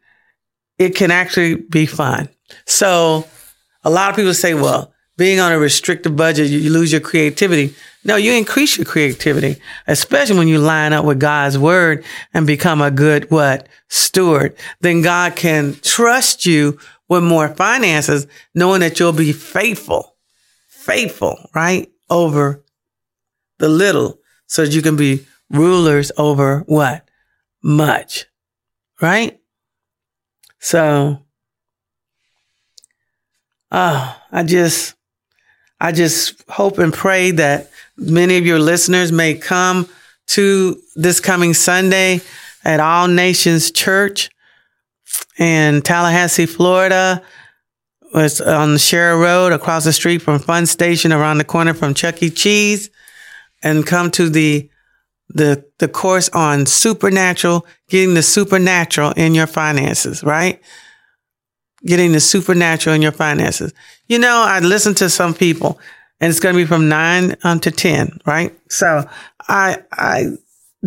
it 0.78 0.96
can 0.96 1.10
actually 1.10 1.56
be 1.56 1.86
fun. 1.86 2.28
So 2.66 3.26
a 3.82 3.90
lot 3.90 4.10
of 4.10 4.16
people 4.16 4.34
say, 4.34 4.54
well, 4.54 4.93
being 5.16 5.38
on 5.40 5.52
a 5.52 5.58
restricted 5.58 6.16
budget, 6.16 6.50
you 6.50 6.70
lose 6.70 6.90
your 6.90 7.00
creativity. 7.00 7.74
No, 8.04 8.16
you 8.16 8.32
increase 8.32 8.76
your 8.76 8.84
creativity, 8.84 9.60
especially 9.86 10.36
when 10.36 10.48
you 10.48 10.58
line 10.58 10.92
up 10.92 11.04
with 11.04 11.20
God's 11.20 11.56
word 11.56 12.04
and 12.32 12.46
become 12.46 12.82
a 12.82 12.90
good 12.90 13.30
what? 13.30 13.68
Steward. 13.88 14.56
Then 14.80 15.02
God 15.02 15.36
can 15.36 15.74
trust 15.82 16.44
you 16.44 16.78
with 17.08 17.22
more 17.22 17.48
finances, 17.48 18.26
knowing 18.54 18.80
that 18.80 18.98
you'll 18.98 19.12
be 19.12 19.32
faithful, 19.32 20.16
faithful, 20.66 21.38
right? 21.54 21.90
Over 22.10 22.64
the 23.58 23.68
little 23.68 24.18
so 24.46 24.64
that 24.64 24.74
you 24.74 24.82
can 24.82 24.96
be 24.96 25.26
rulers 25.50 26.10
over 26.18 26.64
what? 26.66 27.08
Much, 27.62 28.26
right? 29.00 29.40
So, 30.58 31.24
oh, 33.70 34.22
I 34.32 34.42
just, 34.42 34.94
I 35.80 35.92
just 35.92 36.42
hope 36.48 36.78
and 36.78 36.92
pray 36.92 37.32
that 37.32 37.70
many 37.96 38.38
of 38.38 38.46
your 38.46 38.58
listeners 38.58 39.12
may 39.12 39.34
come 39.34 39.88
to 40.28 40.80
this 40.94 41.20
coming 41.20 41.54
Sunday 41.54 42.20
at 42.64 42.80
All 42.80 43.08
Nations 43.08 43.70
Church 43.70 44.30
in 45.38 45.82
Tallahassee, 45.82 46.46
Florida. 46.46 47.22
It's 48.14 48.40
on 48.40 48.78
Sharer 48.78 49.18
Road 49.18 49.52
across 49.52 49.84
the 49.84 49.92
street 49.92 50.22
from 50.22 50.38
Fun 50.38 50.66
Station 50.66 51.12
around 51.12 51.38
the 51.38 51.44
corner 51.44 51.74
from 51.74 51.94
Chuck 51.94 52.22
E. 52.22 52.30
Cheese 52.30 52.90
and 53.62 53.86
come 53.86 54.10
to 54.12 54.28
the 54.28 54.70
the 55.28 55.64
the 55.78 55.88
course 55.88 56.28
on 56.28 56.66
supernatural, 56.66 57.66
getting 57.88 58.14
the 58.14 58.22
supernatural 58.22 59.12
in 59.16 59.34
your 59.34 59.46
finances, 59.46 60.22
right? 60.22 60.62
Getting 61.86 62.12
the 62.12 62.20
supernatural 62.20 62.94
in 62.94 63.02
your 63.02 63.12
finances. 63.12 63.72
You 64.06 64.18
know, 64.18 64.44
I 64.46 64.60
listen 64.60 64.94
to 64.96 65.10
some 65.10 65.34
people 65.34 65.78
and 66.20 66.30
it's 66.30 66.40
going 66.40 66.54
to 66.54 66.60
be 66.60 66.66
from 66.66 66.88
nine 66.88 67.36
um, 67.44 67.60
to 67.60 67.70
10, 67.70 68.20
right? 68.26 68.58
So 68.70 69.08
I, 69.48 69.82
I 69.92 70.28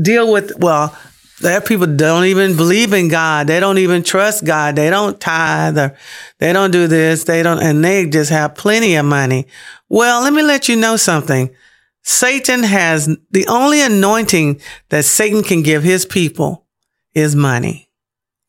deal 0.02 0.32
with, 0.32 0.58
well, 0.58 0.98
there 1.42 1.58
are 1.58 1.62
people 1.62 1.86
don't 1.86 2.26
even 2.26 2.56
believe 2.56 2.94
in 2.94 3.10
God. 3.10 3.46
They 3.46 3.60
don't 3.60 3.78
even 3.78 4.02
trust 4.02 4.44
God. 4.44 4.76
They 4.76 4.90
don't 4.90 5.20
tithe 5.20 5.78
or 5.78 5.96
they 6.40 6.52
don't 6.52 6.72
do 6.72 6.88
this. 6.88 7.26
They 7.26 7.44
don't, 7.44 7.62
and 7.62 7.86
they 7.86 8.08
just 8.08 8.32
have 8.32 8.56
plenty 8.56 8.96
of 8.96 9.06
money. 9.06 9.46
Well, 9.90 10.24
let 10.24 10.34
me 10.34 10.42
let 10.42 10.68
you 10.68 10.76
know 10.76 10.98
something. 10.98 11.54
Satan 12.02 12.64
has 12.64 13.16
the 13.32 13.46
only 13.48 13.82
anointing 13.82 14.62
that 14.90 15.06
Satan 15.06 15.44
can 15.44 15.62
give 15.62 15.84
his 15.84 16.06
people 16.06 16.66
is 17.14 17.36
money, 17.36 17.92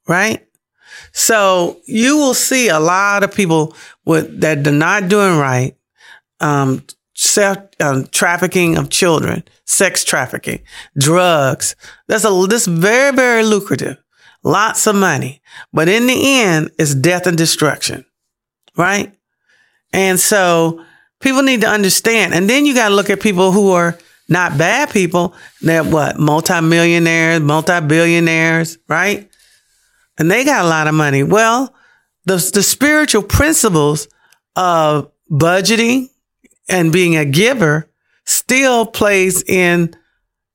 right? 0.06 0.47
So 1.12 1.81
you 1.87 2.16
will 2.16 2.35
see 2.35 2.68
a 2.68 2.81
lot 2.81 3.23
of 3.23 3.35
people 3.35 3.75
with 4.05 4.40
that 4.40 4.66
are 4.66 4.73
not 4.73 5.09
doing 5.09 5.38
right, 5.38 5.77
um, 6.40 6.85
self 7.14 7.59
um, 7.81 8.07
trafficking 8.07 8.77
of 8.77 8.90
children, 8.90 9.44
sex 9.64 10.05
trafficking, 10.05 10.61
drugs. 10.99 11.77
That's 12.07 12.25
a 12.25 12.47
this 12.49 12.66
very 12.66 13.14
very 13.14 13.42
lucrative, 13.42 13.99
lots 14.42 14.87
of 14.87 14.97
money, 14.97 15.42
but 15.73 15.88
in 15.88 16.07
the 16.07 16.40
end, 16.40 16.71
it's 16.79 16.94
death 16.94 17.27
and 17.27 17.37
destruction, 17.37 18.05
right? 18.77 19.12
And 19.92 20.21
so 20.21 20.85
people 21.21 21.42
need 21.42 21.62
to 21.62 21.68
understand. 21.68 22.35
And 22.35 22.49
then 22.49 22.66
you 22.66 22.75
got 22.75 22.88
to 22.90 22.94
look 22.94 23.11
at 23.11 23.21
people 23.21 23.53
who 23.53 23.71
are 23.71 23.99
not 24.29 24.59
bad 24.59 24.90
people. 24.90 25.35
They're 25.62 25.85
what 25.85 26.18
multimillionaires, 26.18 27.40
multi 27.40 27.81
billionaires, 27.81 28.79
right? 28.88 29.29
And 30.18 30.31
they 30.31 30.44
got 30.44 30.64
a 30.64 30.68
lot 30.68 30.87
of 30.87 30.94
money. 30.94 31.22
Well, 31.22 31.74
the, 32.24 32.37
the 32.52 32.62
spiritual 32.62 33.22
principles 33.22 34.09
of 34.57 35.11
budgeting 35.31 36.11
and 36.68 36.92
being 36.92 37.16
a 37.16 37.24
giver 37.24 37.90
still 38.24 38.85
plays 38.85 39.42
in, 39.42 39.94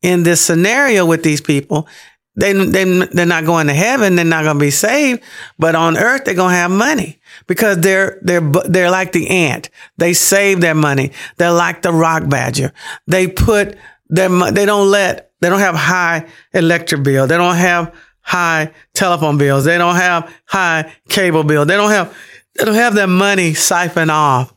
in 0.01 0.23
this 0.23 0.41
scenario 0.41 1.05
with 1.05 1.23
these 1.23 1.41
people. 1.41 1.87
They, 2.35 2.53
they, 2.53 2.83
they're 2.83 3.25
not 3.25 3.45
going 3.45 3.67
to 3.67 3.73
heaven. 3.73 4.15
They're 4.15 4.25
not 4.25 4.43
going 4.43 4.57
to 4.57 4.65
be 4.65 4.71
saved, 4.71 5.21
but 5.59 5.75
on 5.75 5.97
earth, 5.97 6.25
they're 6.25 6.33
going 6.33 6.51
to 6.51 6.57
have 6.57 6.71
money 6.71 7.19
because 7.47 7.77
they're, 7.77 8.19
they're, 8.23 8.41
they're 8.41 8.91
like 8.91 9.11
the 9.11 9.29
ant. 9.29 9.69
They 9.97 10.13
save 10.13 10.59
their 10.59 10.73
money. 10.75 11.11
They're 11.37 11.51
like 11.51 11.83
the 11.83 11.93
rock 11.93 12.27
badger. 12.27 12.73
They 13.07 13.27
put 13.27 13.77
their, 14.09 14.29
they 14.51 14.65
don't 14.65 14.89
let, 14.89 15.31
they 15.41 15.49
don't 15.49 15.59
have 15.59 15.75
high 15.75 16.27
electric 16.53 17.03
bill. 17.03 17.27
They 17.27 17.37
don't 17.37 17.55
have 17.55 17.93
high 18.23 18.71
telephone 18.93 19.37
bills. 19.37 19.65
They 19.65 19.77
don't 19.77 19.95
have 19.95 20.33
high 20.45 20.93
cable 21.09 21.43
bill. 21.43 21.65
They 21.65 21.75
don't 21.75 21.91
have, 21.91 22.17
they 22.57 22.65
don't 22.65 22.75
have 22.75 22.95
their 22.95 23.07
money 23.07 23.53
siphoned 23.53 24.11
off, 24.11 24.53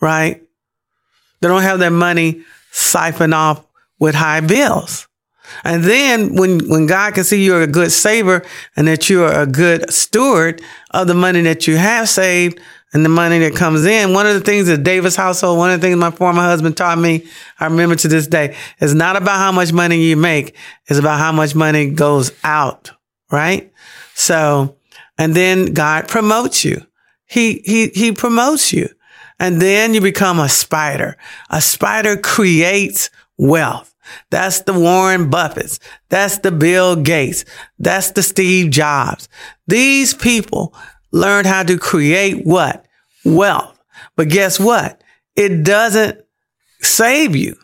right? 0.00 0.42
They 1.40 1.48
don't 1.48 1.62
have 1.62 1.78
their 1.78 1.90
money 1.90 2.42
siphoned 2.72 3.34
off 3.34 3.64
with 4.00 4.14
high 4.14 4.40
bills. 4.40 5.06
And 5.64 5.82
then 5.84 6.34
when, 6.34 6.68
when 6.68 6.86
God 6.86 7.14
can 7.14 7.24
see 7.24 7.44
you're 7.44 7.62
a 7.62 7.66
good 7.66 7.92
saver 7.92 8.44
and 8.76 8.86
that 8.88 9.08
you're 9.08 9.32
a 9.32 9.46
good 9.46 9.90
steward 9.92 10.60
of 10.90 11.06
the 11.06 11.14
money 11.14 11.40
that 11.42 11.66
you 11.66 11.76
have 11.76 12.08
saved, 12.08 12.60
and 12.92 13.04
the 13.04 13.08
money 13.08 13.38
that 13.40 13.54
comes 13.54 13.84
in. 13.84 14.14
One 14.14 14.26
of 14.26 14.34
the 14.34 14.40
things 14.40 14.66
that 14.68 14.82
Davis 14.82 15.16
household, 15.16 15.58
one 15.58 15.70
of 15.70 15.80
the 15.80 15.86
things 15.86 15.98
my 15.98 16.10
former 16.10 16.42
husband 16.42 16.76
taught 16.76 16.98
me, 16.98 17.26
I 17.60 17.66
remember 17.66 17.96
to 17.96 18.08
this 18.08 18.26
day, 18.26 18.56
is 18.80 18.94
not 18.94 19.16
about 19.16 19.36
how 19.38 19.52
much 19.52 19.72
money 19.72 20.02
you 20.02 20.16
make. 20.16 20.54
It's 20.86 20.98
about 20.98 21.18
how 21.18 21.32
much 21.32 21.54
money 21.54 21.90
goes 21.90 22.32
out, 22.44 22.90
right? 23.30 23.72
So, 24.14 24.76
and 25.18 25.34
then 25.34 25.74
God 25.74 26.08
promotes 26.08 26.64
you. 26.64 26.86
He, 27.26 27.60
he, 27.64 27.88
he 27.88 28.12
promotes 28.12 28.72
you. 28.72 28.88
And 29.38 29.60
then 29.62 29.94
you 29.94 30.00
become 30.00 30.40
a 30.40 30.48
spider. 30.48 31.16
A 31.50 31.60
spider 31.60 32.16
creates 32.16 33.10
wealth. 33.36 33.94
That's 34.30 34.62
the 34.62 34.72
Warren 34.72 35.30
Buffetts. 35.30 35.78
That's 36.08 36.38
the 36.38 36.50
Bill 36.50 36.96
Gates. 36.96 37.44
That's 37.78 38.12
the 38.12 38.22
Steve 38.22 38.70
Jobs. 38.70 39.28
These 39.66 40.14
people 40.14 40.74
learned 41.10 41.46
how 41.46 41.62
to 41.62 41.78
create 41.78 42.44
what? 42.44 42.86
Wealth. 43.24 43.78
But 44.16 44.28
guess 44.28 44.58
what? 44.58 45.02
It 45.36 45.64
doesn't 45.64 46.20
save 46.80 47.36
you. 47.36 47.56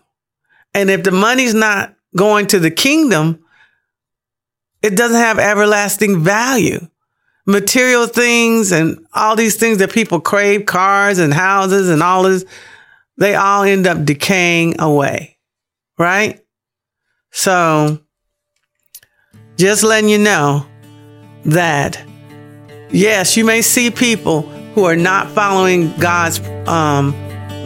And 0.72 0.90
if 0.90 1.02
the 1.02 1.10
money's 1.10 1.54
not 1.54 1.94
going 2.16 2.46
to 2.48 2.58
the 2.58 2.70
kingdom, 2.70 3.44
it 4.82 4.96
doesn't 4.96 5.16
have 5.16 5.38
everlasting 5.38 6.22
value. 6.22 6.86
Material 7.46 8.06
things 8.06 8.72
and 8.72 9.06
all 9.12 9.36
these 9.36 9.56
things 9.56 9.78
that 9.78 9.92
people 9.92 10.20
crave, 10.20 10.66
cars 10.66 11.18
and 11.18 11.32
houses 11.32 11.90
and 11.90 12.02
all 12.02 12.22
this, 12.22 12.44
they 13.18 13.34
all 13.34 13.62
end 13.62 13.86
up 13.86 14.04
decaying 14.04 14.80
away. 14.80 15.38
Right? 15.98 16.44
So 17.30 18.00
just 19.56 19.82
letting 19.82 20.08
you 20.08 20.18
know 20.18 20.66
that 21.44 22.02
yes, 22.94 23.36
you 23.36 23.44
may 23.44 23.60
see 23.60 23.90
people 23.90 24.42
who 24.74 24.84
are 24.84 24.96
not 24.96 25.30
following 25.30 25.92
God's 25.98 26.40
um, 26.68 27.10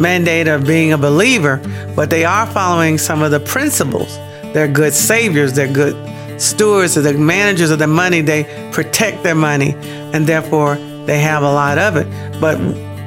mandate 0.01 0.49
of 0.49 0.67
being 0.67 0.93
a 0.93 0.99
believer, 0.99 1.61
but 1.95 2.11
they 2.11 2.25
are 2.25 2.47
following 2.47 2.99
some 2.99 3.23
of 3.23 3.31
the 3.31 3.41
principles. 3.41 4.17
They're 4.53 4.69
good 4.69 4.95
saviors, 4.95 5.53
they're 5.53 5.73
good 5.73 5.97
stewards, 6.41 6.95
they're 6.95 7.13
the 7.13 7.19
managers 7.19 7.71
of 7.71 7.79
the 7.79 7.87
money, 7.87 8.21
they 8.21 8.45
protect 8.73 9.23
their 9.23 9.35
money, 9.35 9.75
and 10.13 10.27
therefore 10.27 10.77
they 11.07 11.19
have 11.19 11.43
a 11.43 11.53
lot 11.53 11.79
of 11.79 11.97
it. 11.97 12.07
But 12.41 12.59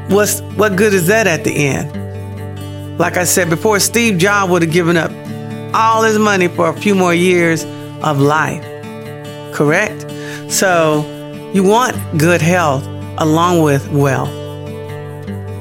what's 0.09 0.41
what 0.57 0.75
good 0.75 0.93
is 0.93 1.07
that 1.07 1.27
at 1.27 1.43
the 1.43 1.51
end? 1.51 2.99
Like 2.99 3.17
I 3.17 3.23
said 3.23 3.49
before, 3.49 3.79
Steve 3.79 4.17
Jobs 4.17 4.51
would 4.51 4.61
have 4.61 4.71
given 4.71 4.97
up 4.97 5.11
all 5.73 6.03
his 6.03 6.19
money 6.19 6.47
for 6.47 6.69
a 6.69 6.73
few 6.73 6.93
more 6.93 7.13
years 7.13 7.63
of 8.03 8.19
life. 8.19 8.63
Correct? 9.53 10.05
So 10.51 11.20
you 11.53 11.63
want 11.63 11.97
good 12.17 12.41
health 12.41 12.85
along 13.17 13.61
with 13.61 13.89
wealth. 13.91 14.29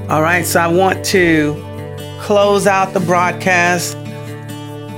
All 0.09 0.23
right, 0.23 0.47
so 0.47 0.61
I 0.61 0.69
want 0.69 1.05
to 1.07 1.55
close 2.21 2.67
out 2.67 2.93
the 2.93 3.01
broadcast 3.01 3.97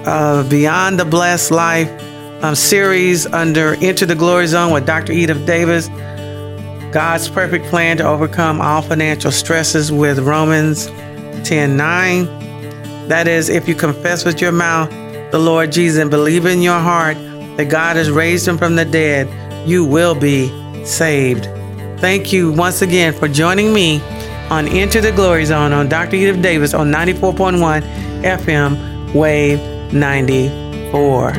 of 0.06 0.50
Beyond 0.50 1.00
the 1.00 1.04
Blessed 1.04 1.50
Life 1.50 1.90
um, 2.42 2.54
series 2.54 3.26
under 3.26 3.74
Enter 3.80 4.04
the 4.04 4.14
Glory 4.14 4.46
Zone 4.46 4.72
with 4.72 4.84
Dr. 4.84 5.12
Edith 5.12 5.46
Davis. 5.46 5.88
God's 6.92 7.28
perfect 7.28 7.64
plan 7.66 7.96
to 7.96 8.04
overcome 8.04 8.60
all 8.60 8.82
financial 8.82 9.30
stresses 9.30 9.90
with 9.90 10.18
Romans 10.18 10.88
10 11.48 11.76
9. 11.76 12.26
That 13.08 13.28
is, 13.28 13.48
if 13.48 13.66
you 13.66 13.74
confess 13.74 14.26
with 14.26 14.42
your 14.42 14.52
mouth 14.52 14.90
the 15.30 15.38
Lord 15.38 15.72
Jesus 15.72 16.02
and 16.02 16.10
believe 16.10 16.44
in 16.44 16.60
your 16.60 16.78
heart 16.78 17.16
that 17.56 17.70
God 17.70 17.96
has 17.96 18.10
raised 18.10 18.46
him 18.46 18.58
from 18.58 18.76
the 18.76 18.84
dead, 18.84 19.26
you 19.66 19.84
will 19.84 20.14
be 20.14 20.50
saved. 20.84 21.44
Thank 22.00 22.32
you 22.32 22.52
once 22.52 22.82
again 22.82 23.12
for 23.12 23.28
joining 23.28 23.72
me 23.72 24.00
on 24.50 24.66
Enter 24.68 25.00
the 25.00 25.12
Glory 25.12 25.44
Zone 25.44 25.72
on 25.72 25.88
Dr. 25.88 26.16
Edith 26.16 26.42
Davis 26.42 26.74
on 26.74 26.90
94.1 26.90 27.82
FM 28.22 29.14
Wave 29.14 29.60
94. 29.92 31.32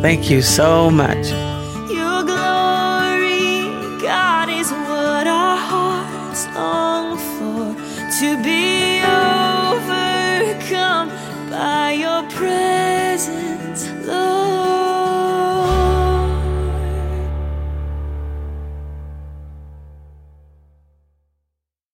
Thank 0.00 0.30
you 0.30 0.42
so 0.42 0.90
much. 0.90 1.28
Your 1.90 2.22
glory, 2.24 3.68
God, 4.00 4.48
is 4.48 4.70
what 4.70 5.26
our 5.26 5.56
hearts 5.56 6.46
long 6.54 7.18
for 7.18 7.74
to 8.20 8.36
be 8.42 9.00
overcome 10.58 11.08
by 11.50 11.92
your 11.92 12.22
presence. 12.30 13.86